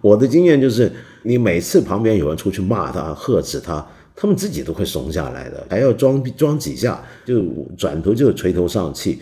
[0.00, 0.90] 我的经验就是，
[1.22, 3.86] 你每次旁边有人出去骂他、呵斥他，
[4.16, 7.40] 他们自己都会怂下来的，还要装装几下，就
[7.76, 9.20] 转头就垂头丧气。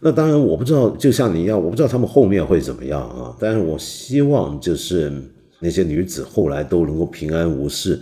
[0.00, 3.36] 那当然我不知道，就像你一样，我不知道他们后面会怎么样啊。
[3.38, 5.12] 但是我希望就是
[5.60, 8.00] 那些女子后来都能够平安无事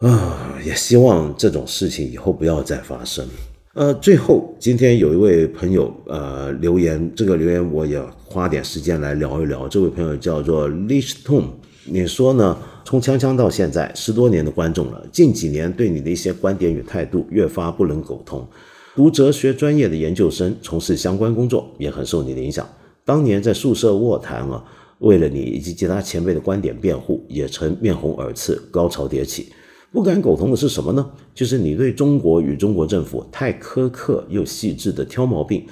[0.00, 3.28] 啊，也希望这种事情以后不要再发生。
[3.76, 9.68] 呃，最后今天有一位朋友呃留言，这个留言我也花点时间来聊一聊。
[9.68, 11.44] 这位朋友叫做 Lish Tom，
[11.84, 12.56] 你说呢？
[12.86, 18.48] 从锵锵到现在十多年的观众了，近几年对你的一些观点与态度越发不能苟同。
[18.94, 22.66] 读哲学专业的研究生，从事相关工作也很受你的影响。
[23.04, 24.64] 当年在宿舍卧谈啊，
[25.00, 29.48] 为了你以及其他前辈的观点辩护，也曾面红耳赤，高潮迭起。
[29.96, 31.10] 不敢苟同的是什么呢？
[31.34, 35.64] 就是你对中国与中国政府太苛刻又细致的挑毛病，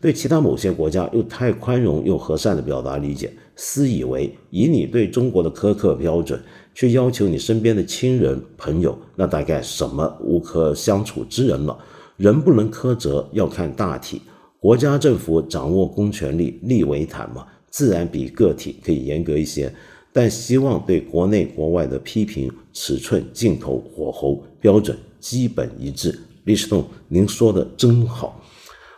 [0.00, 6.42] 对其他某些国家又太宽容又和善的表达理解，私以为以你对中国的苛刻标准
[6.74, 11.78] 去要求你身边的亲人朋友，那大概什么无可相处之人了。
[12.16, 14.20] 人不能苛责，要看大体。
[14.58, 19.72] 国家政府掌握公权力，立为坦嘛，自然比个体可以严格一些。
[20.18, 26.18] 但希望对国内国外的批评尺寸、镜头、火候标准基本一致。
[26.42, 28.42] 李世栋，您说的真好。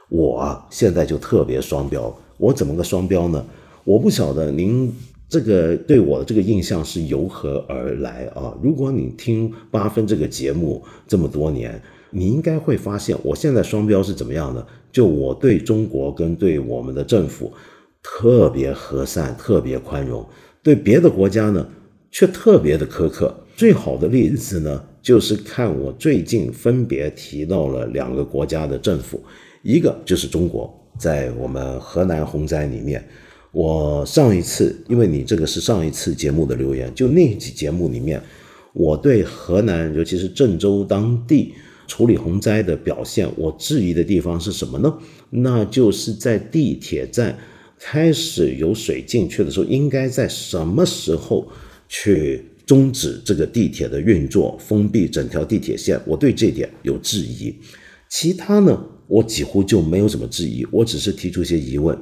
[0.09, 2.11] 我啊，现在就特别双标。
[2.39, 3.45] 我怎么个双标呢？
[3.85, 4.91] 我不晓得您
[5.29, 8.57] 这个对我的这个印象是由何而来啊？
[8.63, 11.79] 如果你听八分这个节目这么多年，
[12.11, 14.67] 你应该会发现，我现在双标是怎么样的？
[14.91, 17.53] 就我对中国跟对我们的政府
[18.03, 20.25] 特别和善，特别宽容；
[20.63, 21.67] 对别的国家呢，
[22.11, 23.35] 却特别的苛刻。
[23.57, 29.23] 最好的例子呢，就是看我最近分别提到了两个国家的政府，
[29.63, 33.07] 一个就是中国，在我们河南洪灾里面，
[33.53, 38.23] 我上一次因为你这个是上一次节目的留言，就那期节目里面，
[38.73, 41.55] 我对河南，尤其是郑州当地。
[41.87, 44.97] 处理洪灾的表现，我质疑的地方是什么呢？
[45.29, 47.37] 那就是在地铁站
[47.83, 51.51] 开始有水进去的时候，应该在什么时候
[51.89, 55.99] 去终止这个地铁的运作，封闭整条地铁线？
[56.07, 57.55] 我对这点有质疑。
[58.09, 61.99] 其他呢，我几乎就没有什么质疑，我只是提出一些疑问。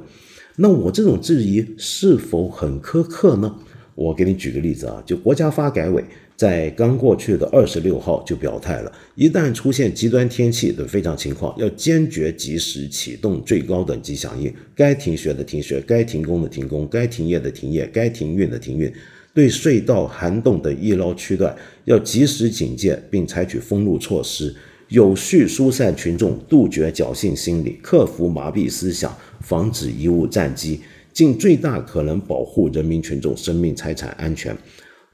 [0.57, 3.55] 那我这种质疑是否很苛刻呢？
[3.95, 6.03] 我给你举个例子啊，就国家发改委。
[6.39, 18.89] 在刚过去的二十六号就表态了，一旦出现极端天气等非常情况，要坚决及时启动最高等级响应，该停学的停学，该停工的停工，该停业的停业，该停运的停运。
[19.33, 24.55] 对隧道、涵洞等易涝区段要及时警戒，并采取封路措施，
[24.87, 30.79] 有序疏散群众，杜绝侥幸心理，克服麻痹思想，防止贻误战机，
[31.11, 34.55] 尽最大可能保护人民群众生命财产安全。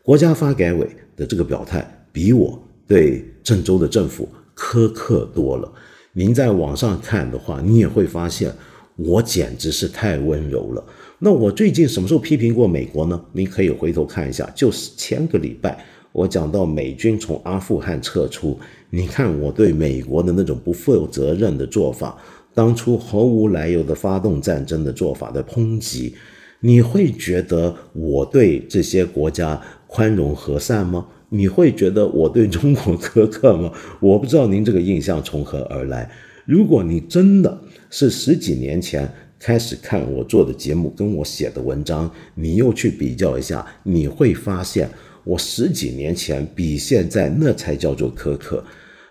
[0.05, 0.87] 国家发改委。
[1.17, 1.81] 的这个表态
[2.11, 5.71] 比我对郑州的政府苛刻多了。
[6.11, 8.53] 您在网上看的话，你也会发现
[8.97, 10.83] 我简直是太温柔了。
[11.19, 13.25] 那我最近什么时候批评过美国呢？
[13.31, 15.81] 您可以回头看一下，就是前个礼拜
[16.11, 22.17] 我讲到美军从阿富汗撤出，你看我对美国的那种不负责任的做法，
[22.53, 26.13] 当初毫无来由的发动战争的做法的抨击，
[26.59, 29.61] 你会觉得我对这些国家？
[29.95, 31.07] 宽容和善吗？
[31.29, 33.71] 你会觉得我对中国苛刻吗？
[34.01, 36.11] 我不知道您这个印象从何而来。
[36.43, 37.57] 如果你真的
[37.89, 44.89] 是十几年前开始看我做的节目，跟我写的文章，你又去比较一下，你会发现
[45.23, 48.61] 我十几年前比现在那才叫做苛刻。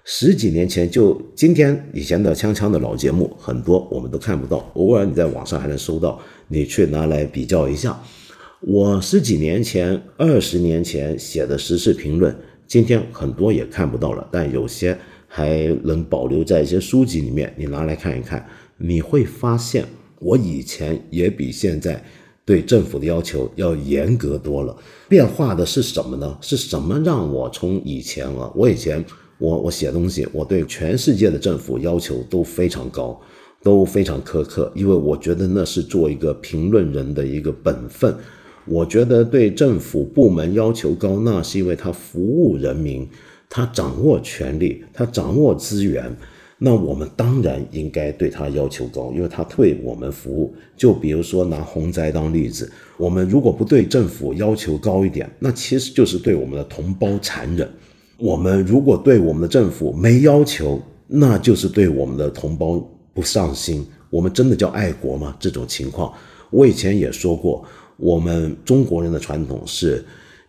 [0.05, 7.99] 十几年前就今天以前的锵锵的老节目很多我们都看不到，偶尔你在网上还能搜到，你去拿来比较一下。
[8.67, 12.35] 我十几年前、二十年前写的时事评论，
[12.67, 14.97] 今天很多也看不到了，但有些
[15.29, 17.53] 还能保留在一些书籍里面。
[17.59, 18.49] 你拿来看一看，
[18.79, 19.85] 你会发现
[20.19, 22.03] 我以前也比现在
[22.47, 24.75] 对政府的要求要严格多了。
[25.11, 26.39] 变化的是什么呢？
[26.41, 28.51] 是什么让我从以前啊？
[28.57, 29.05] 我以前
[29.37, 33.21] 我我写东西，我对全世界的政府要求都非常高，
[33.63, 38.17] 都非常苛刻，因为我觉得那是做一个评论人的一个本分。
[38.67, 43.07] 我觉得对政府部门要求高，那是因为他服务人民，
[43.51, 46.11] 他掌握权力，他掌握资源，
[46.59, 50.55] 那我们当然应该对他要求高，因为他为我们服务。
[50.77, 57.69] 就比如说拿洪灾当例子，我们如果不对政府要求高一点，那其实就是对我们的同胞残忍。
[58.17, 63.87] 我们如果对我们的政府没要求，那就是对我们的同胞不上心。
[64.09, 65.37] 我们真的叫爱国吗？
[65.39, 66.11] 这种情况，
[66.51, 67.63] 我以前也说过。
[67.97, 70.05] 我们中国人的传统是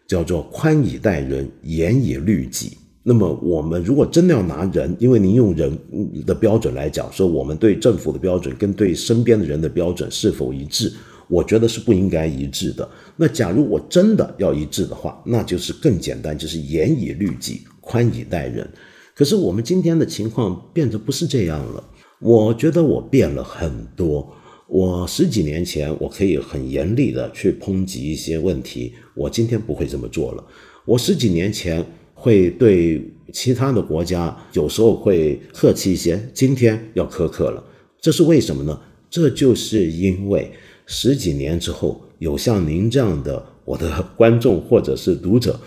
[0.08, 2.78] 叫做宽以待人，严以律己。
[3.08, 5.78] 那么，我们如果真的要拿人，因为您用人
[6.26, 10.92] 的标准来讲，说我们对政府的标准跟对身边的人的标准是否一致？
[11.28, 12.88] 我觉得是不应该一致的。
[13.16, 18.68] 那假如我真的要一致的话，那就是更简单，就是严以律己，宽以待人。
[19.16, 21.84] 可是我们今天的情况变得不是这样了。
[22.20, 24.35] 我觉得我变了很多。
[24.68, 30.44] 我十几年前，我可以很严厉的去抨击一些问题，我今天不会这么做了。
[30.86, 31.86] 我十几年前
[32.16, 33.00] 会对
[33.32, 37.64] 其他的国家有时候会客气一些，今天要苛刻了。
[38.02, 38.80] 这是为什么呢？
[39.10, 40.52] 这就是因为
[40.88, 45.60] 十几年之后，有像您这样的我的 观众或者是读者，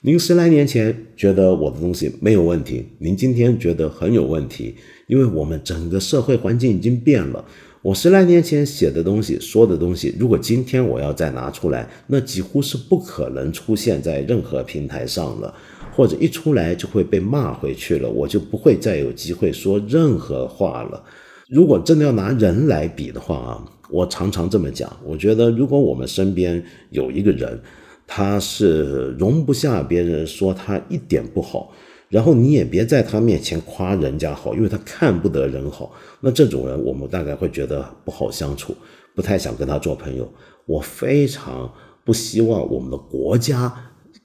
[0.00, 4.74] 您十来年前觉得我的东西没有问题，您今天觉得很有问题，
[5.06, 7.44] 因为我们整个社会环境已经变了。
[7.82, 15.54] 我十来年前写的东西、说的东西，如果今天我要再拿出来，那几乎是不可能出现在任何平台上了，
[15.94, 21.02] 或者一出来就会被骂回去了，我就不会再有机会说任何话了。
[21.48, 27.58] 如果真的要拿人来比的话啊，我常常这么讲，我觉得如果我们身边有一个人，
[28.06, 31.72] 他是容不下别人说他一点不好。
[32.10, 35.92] 然后你也别在他面前夸人家好，因为他看不得人好。
[36.20, 38.74] 那这种人，我们大概会觉得不好相处，
[39.14, 40.30] 不太想跟他做朋友。
[40.66, 41.72] 我非常
[42.04, 43.72] 不希望我们的国家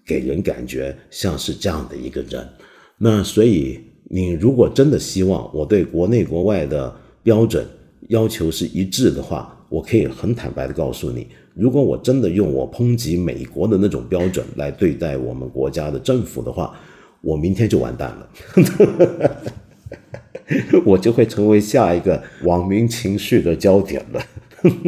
[0.03, 2.43] 给人感觉像是这样的一个人。
[2.97, 3.79] 那所以，
[4.09, 7.63] 你如果真的希望我对国内国外的标准
[8.09, 16.75] 要求是一致的话，我可以很坦白的告诉你，如果我真的用我抨击美国的那种标准来对待我们国家的政府的话，
[17.25, 18.29] 我明天就完蛋了，
[20.85, 24.21] 我就会成为下一个网民情绪的焦点了。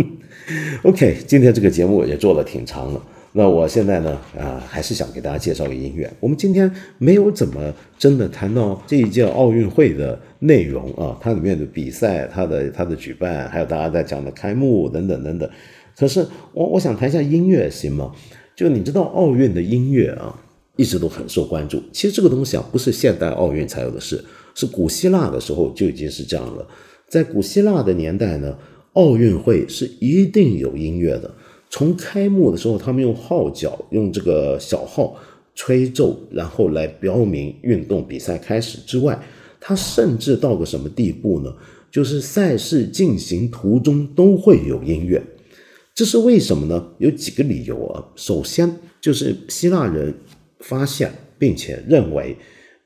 [0.83, 6.07] OK，今天这个节目也做了挺长了，那我现在呢，啊，还是想给大家介绍个音乐。
[6.19, 15.49] 我们今天没有怎么真的谈到这一届奥运会的内容啊，它里面的比赛、它的它的举办，还有大家在讲的开幕等等等等。
[15.97, 16.23] 可是
[16.53, 18.11] 我我想谈一下音乐，行吗？
[18.55, 20.39] 就你知道奥运的音乐啊。
[20.77, 21.83] 一直都很受关注。
[21.91, 24.23] 其实这个东西啊，不是现代奥运才有的事，
[24.55, 26.65] 是古希腊的时候就已经是这样了。
[27.09, 28.57] 在古希腊的年代呢，
[28.93, 31.29] 奥运会是一定有音乐的。
[31.69, 35.15] 从开幕的时候，他们用号角，用这个小号
[35.53, 39.21] 吹奏，然后来标明运动比赛开始之外，
[39.59, 41.53] 它甚至到个什么地步呢？
[41.91, 45.21] 就是赛事进行途中都会有音乐。
[45.95, 46.89] 这是为什么呢？
[46.99, 48.05] 有几个理由啊。
[48.15, 50.13] 首先就是希腊人。
[50.59, 52.35] 发现并且认为，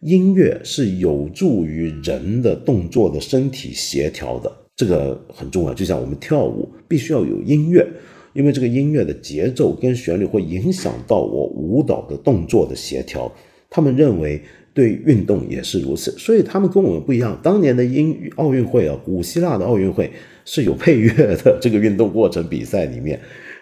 [0.01, 5.74] 音乐是有助于人的动作的身体协调的，这个很重要。
[5.74, 7.88] 就像我们跳舞，必须要有音乐，
[8.34, 13.32] 因为这个音乐的节奏跟旋律会影响到我舞蹈的动作的协调。
[13.69, 14.41] 他们认为
[14.74, 17.39] 对运动也是如此，所以他们跟我们不一样。
[17.41, 20.11] 当年的音奥运会啊，古希腊的奥运会
[20.43, 23.19] 是有配乐的，这个运动过程比赛里面，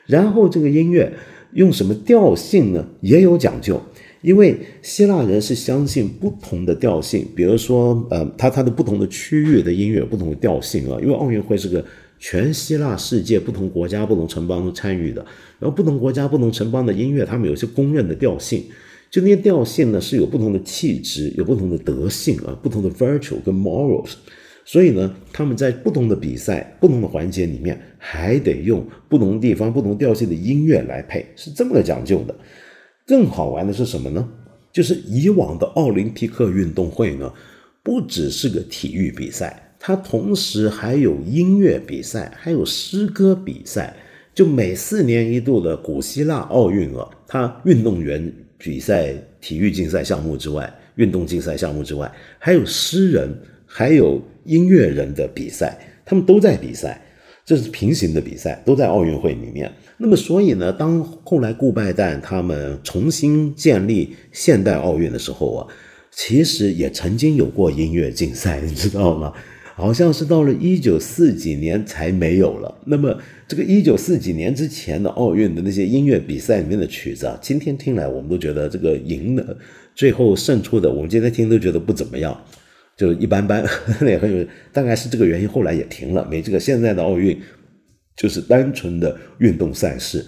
[0.07, 1.11] 然后这个音乐
[1.53, 2.87] 用什么调性呢？
[3.01, 3.79] 也有讲究。
[4.21, 10.99] 因为希腊人是相信不同的调性，比如说，呃，它它的不同的区域的音乐不同的调性啊。
[11.01, 11.83] 因为奥运会是个
[12.19, 15.25] 全希腊世界不同国家不同城邦都参与的，
[15.57, 18.65] 然后不同国家不同城邦的音乐，他们有些公认的调性，
[19.09, 24.15] 就那些调性呢是有不同的气质，有不同的德性啊，不同的 virtue 跟 morals，
[24.65, 32.35] 所以呢，他们在不同的比赛、不同的环节里面，还得用不同地方、不同调性的音乐来配，是这么个讲究的。
[33.09, 34.29] 更好玩的是什么呢？
[34.71, 37.33] 就是以往的奥林匹克运动会呢，
[37.81, 43.95] 不只是个体育比赛，它同时还有音乐比赛，还有诗歌比赛。
[44.35, 53.35] 就每四年一度的古希腊奥运啊，它运动员比赛、体育竞赛项目之外，运动竞赛项目之外，还有诗人、
[53.65, 57.03] 还有音乐人的比赛，他们都在比赛。
[57.43, 59.73] 这是平行的比赛，都在奥运会里面。
[60.01, 65.67] 那么，所以呢，当后来顾拜旦他们重新建立现代奥运的时候啊，
[66.09, 69.33] 其实也曾经有过音乐竞赛，你知道吗？
[69.75, 72.73] 好像是到了一九四几年才没有了。
[72.85, 79.57] 那么，这个一九四几年之前的奥运的那些音乐比赛里面的曲子啊，今天听来我们都觉得这个赢的，
[79.95, 82.37] 最后胜出的，我们今天听都觉得不怎么样。
[82.97, 83.63] 就一般般，
[84.05, 86.27] 也很有，大概是这个原因，后来也停了。
[86.29, 87.39] 没这个现在的奥运，
[88.19, 90.23] 就是单纯的运动赛事。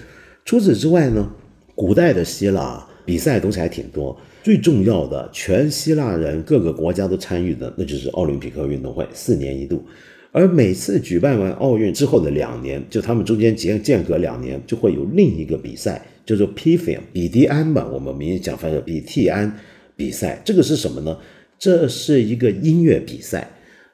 [0.45, 1.31] 除此之外呢，
[1.75, 4.17] 古代的希腊比赛东西还挺多。
[4.41, 9.83] 最重要的，全希腊人各个国家都参与的，那就是奥林匹克运动会，四年一度。
[10.31, 19.53] 而每次举办完奥运之后的两年，就他们中间间间隔两年，就会有另一个比赛，叫做 p f i m 比迪安吧，我们名义讲翻译比蒂安
[19.97, 20.41] 比赛。
[20.45, 21.17] 这个是什么呢？
[21.59, 23.51] 这是一个音乐比赛，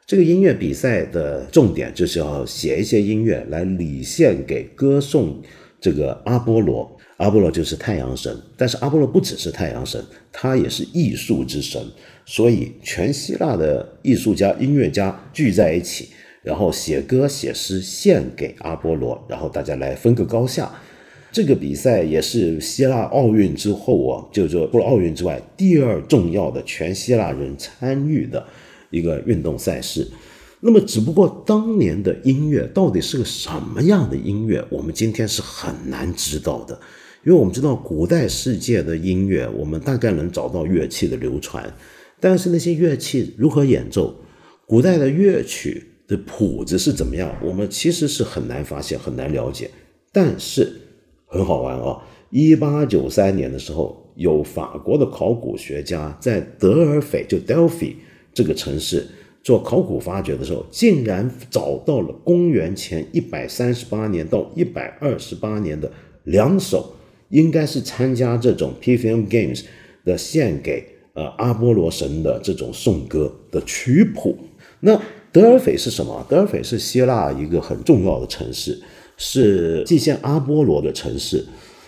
[0.07, 5.37] 这个音乐比赛的重点就是要写一些音乐来礼献给歌颂
[5.81, 6.89] 这个阿波罗。
[7.17, 10.01] 阿波罗就是太阳神，但是阿波罗不只是太阳神，
[10.31, 11.81] 他也是艺术之神。
[12.25, 16.07] 所以全希腊的艺术家、音乐家聚在一起，
[16.41, 20.71] 然后写歌写诗献给阿波罗，然后大家来分个高下。
[21.33, 28.45] 这个比赛也是希腊奥运之后啊，就是说除了奥运之外，第二重要的全希腊人参与的
[28.89, 30.07] 一个运动赛事。
[30.59, 36.79] 那么，只不过当年的音乐到底是个什么样的音乐，我们今天是很难知道的。
[37.23, 41.71] 因为我们知道古代世界的音乐，我们大概能找到乐器的流传，
[42.19, 44.15] 但是那些乐器如何演奏，
[44.65, 49.69] 古代的乐曲的谱子是怎么样，我们其实是很难发现、很难了解。
[50.11, 50.71] 但是
[51.25, 52.01] 很好玩啊！
[52.29, 57.93] 一八九三年的时候，有法国的考古学家在德尔斐，就 Delphi
[58.37, 59.03] 这个城市。
[59.43, 65.89] 做考古发掘的时候，竟然找到了公元前一百三十八年到一百二十八年的
[66.25, 66.93] 两首，
[67.29, 69.63] 应该是参加这种 p f m Games
[70.03, 74.37] 的献给呃阿波罗神的这种颂歌的曲谱。
[74.81, 76.25] 那德尔斐是什么？
[76.27, 78.77] 德尔斐是希腊一个很重要的城市，
[79.15, 81.45] 是祭献阿波罗的城市。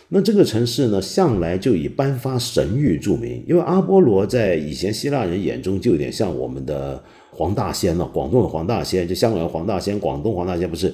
[0.10, 7.01] 那这个城市呢，向来就以颁发神谕著名，因为阿波罗在以前希腊人眼中就有点像我们的。
[7.32, 8.10] 黄大仙呢？
[8.12, 10.93] 广东的黄大仙，就香港的黄大仙，广东黄大仙不是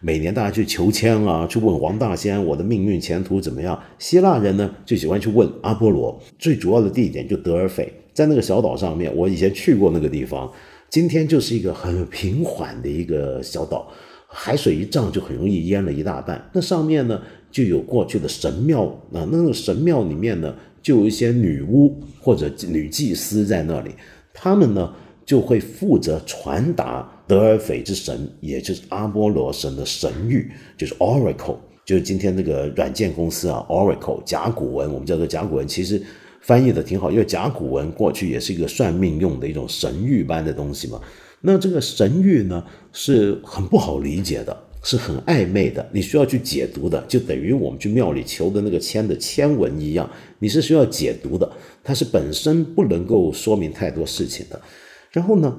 [0.00, 3.80] 每年大家去求签啊，去问黄大仙我的命运前途怎么样？
[3.98, 6.20] 希腊人呢就喜欢去问阿波罗。
[6.38, 10.52] 最主要的地点就德尔斐，在那个小岛上面，我以前去过那个地方。
[10.90, 13.90] 今天就是一个很平缓的一个小岛，
[14.26, 16.50] 海水一涨就很容易淹了一大半。
[16.52, 17.22] 那上面呢
[17.56, 18.84] 就有过去的神庙
[19.14, 23.92] 啊，那个神庙里面呢就有一些女巫或者女祭司在那里，
[24.34, 24.92] 他们呢。
[25.26, 30.46] 就会负责传达德尔斐之神，也就是阿波罗神的神谕，
[30.78, 36.00] 就是 Oracle，就是今天那个软件公司啊，Oracle 甲骨文，我们叫做甲骨文，其实
[36.42, 41.00] 翻译的挺好，因为甲骨文过去也是一个算命用的一种神谕般的东西嘛。
[41.40, 50.08] 那这个神谕呢，是很不好理解的，是很暧昧的，你需要去解读的，就等于我们去庙里求的那个签的签文一样，
[50.38, 51.50] 你是需要解读的，
[51.82, 54.62] 它是本身不能够说明太多事情的。
[55.10, 55.58] 然后呢，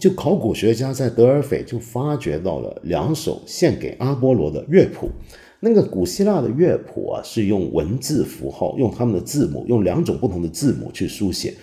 [0.00, 5.10] 就考古学家在德尔斐就发掘到了两首献给阿波罗的乐谱。
[5.60, 11.54] 那个古希腊的乐谱啊，是用文字符号，用他们的字母，用两种不同的字母去书写。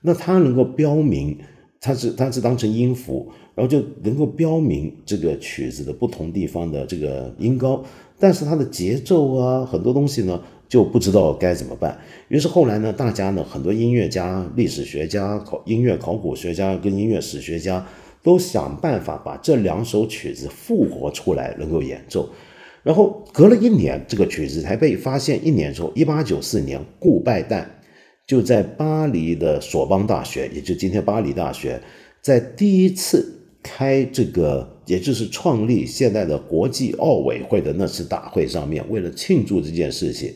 [0.00, 1.38] 那它能够标明，
[1.80, 7.82] 它是它是当成音符，然后就能够标明这个曲子的不同地方的这个音高。
[8.16, 10.40] 但是它的节奏啊，很多东西呢。
[10.68, 11.96] 就不知道该怎么办。
[12.26, 17.86] 于是后来呢，大家呢，很多音乐家、历史学家、考音乐考古学家跟音乐史学家
[18.20, 22.28] 都想办法把这两首曲子复活出来，能够演奏。
[22.82, 25.46] 然后隔了一年，这个曲子才被发现。
[25.46, 27.64] 一年之后，一八九四年，顾拜旦
[28.26, 31.80] 就在巴黎的索邦大学，也就今天巴黎大学，
[32.20, 33.35] 在第一次
[33.66, 34.72] 开这个。
[34.86, 40.32] 也就是创立现在的国际奥委会的那次大会上面，为了庆祝这件事情，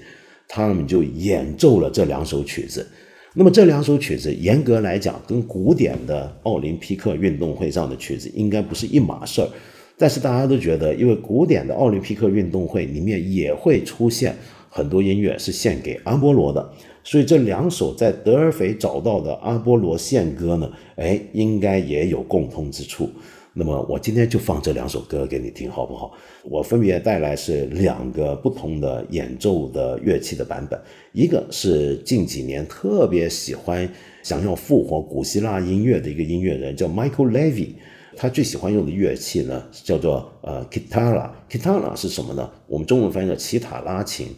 [0.48, 2.84] 他们就演奏了这两首曲子。
[3.32, 9.48] 那么这两首曲子，严格来讲，跟古典的奥林匹克运动会上的曲子应该不是一码事儿。
[9.96, 14.34] 但是大家都觉得，因为古典的奥林匹克运动会里面也会出现
[14.68, 16.72] 很多音乐是献给阿波罗的，
[17.10, 23.10] 所以这两首在德尔斐找到的阿波罗献歌呢，哎，应该也有共通之处。
[23.52, 26.12] 那么我今天就放这两首歌给你听，好不好？
[26.44, 30.80] 我分别带来是两个不同的演奏的乐器的版本，
[31.12, 33.92] 一个是近几年特别喜欢
[34.22, 37.70] 想要复活古希腊音乐的一个音乐人，叫 Michael Levy，
[38.16, 42.48] 他最喜欢用的乐器呢叫做呃 Kitara，Kitara 是什么呢？
[42.68, 44.28] 我们中文翻译叫奇塔拉琴，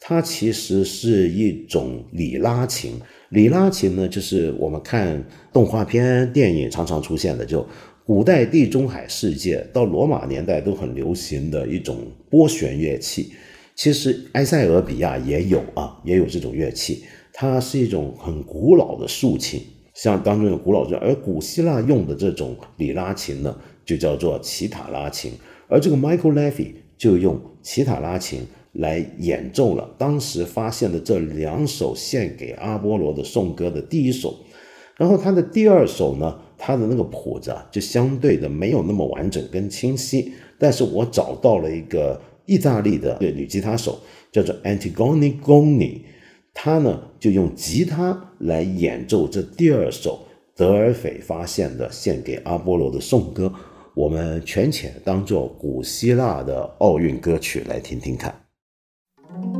[0.00, 2.94] 它其实是一种里拉琴，
[3.28, 7.64] 里拉琴呢就是我们看动画片、电影常常出现的就。
[8.02, 11.98] 古代地中海世界到罗马年代都很流行的一种
[12.28, 13.30] 拨弦乐器，
[13.76, 17.04] 其实埃塞俄比亚也有啊，也有这种乐器。
[17.32, 19.62] 它是一种很古老的竖琴，
[19.94, 25.30] 像当中的古老的，而古希腊用的这种里拉琴呢，就叫做奇塔拉琴。
[25.68, 28.40] 而这个 Michael Levy 就用奇塔拉琴
[28.72, 34.34] 来演奏了当时发现的这两首献给阿波罗的颂歌的第一首，
[34.96, 36.40] 然后他的第二首呢。
[36.62, 40.30] 他的那个谱子啊，就相对的没有那么完整跟清晰。
[40.58, 43.98] 但是我找到了一个意大利的女吉他手，
[44.30, 46.02] 叫做 Antigone Goni，
[46.52, 50.20] 她呢就用吉他来演奏这第二首
[50.54, 53.50] 德尔斐发现的献给阿波罗的颂歌。
[53.94, 58.49] 我们全且当做古希腊的奥运歌曲来听听看。
[59.32, 59.59] Thank you.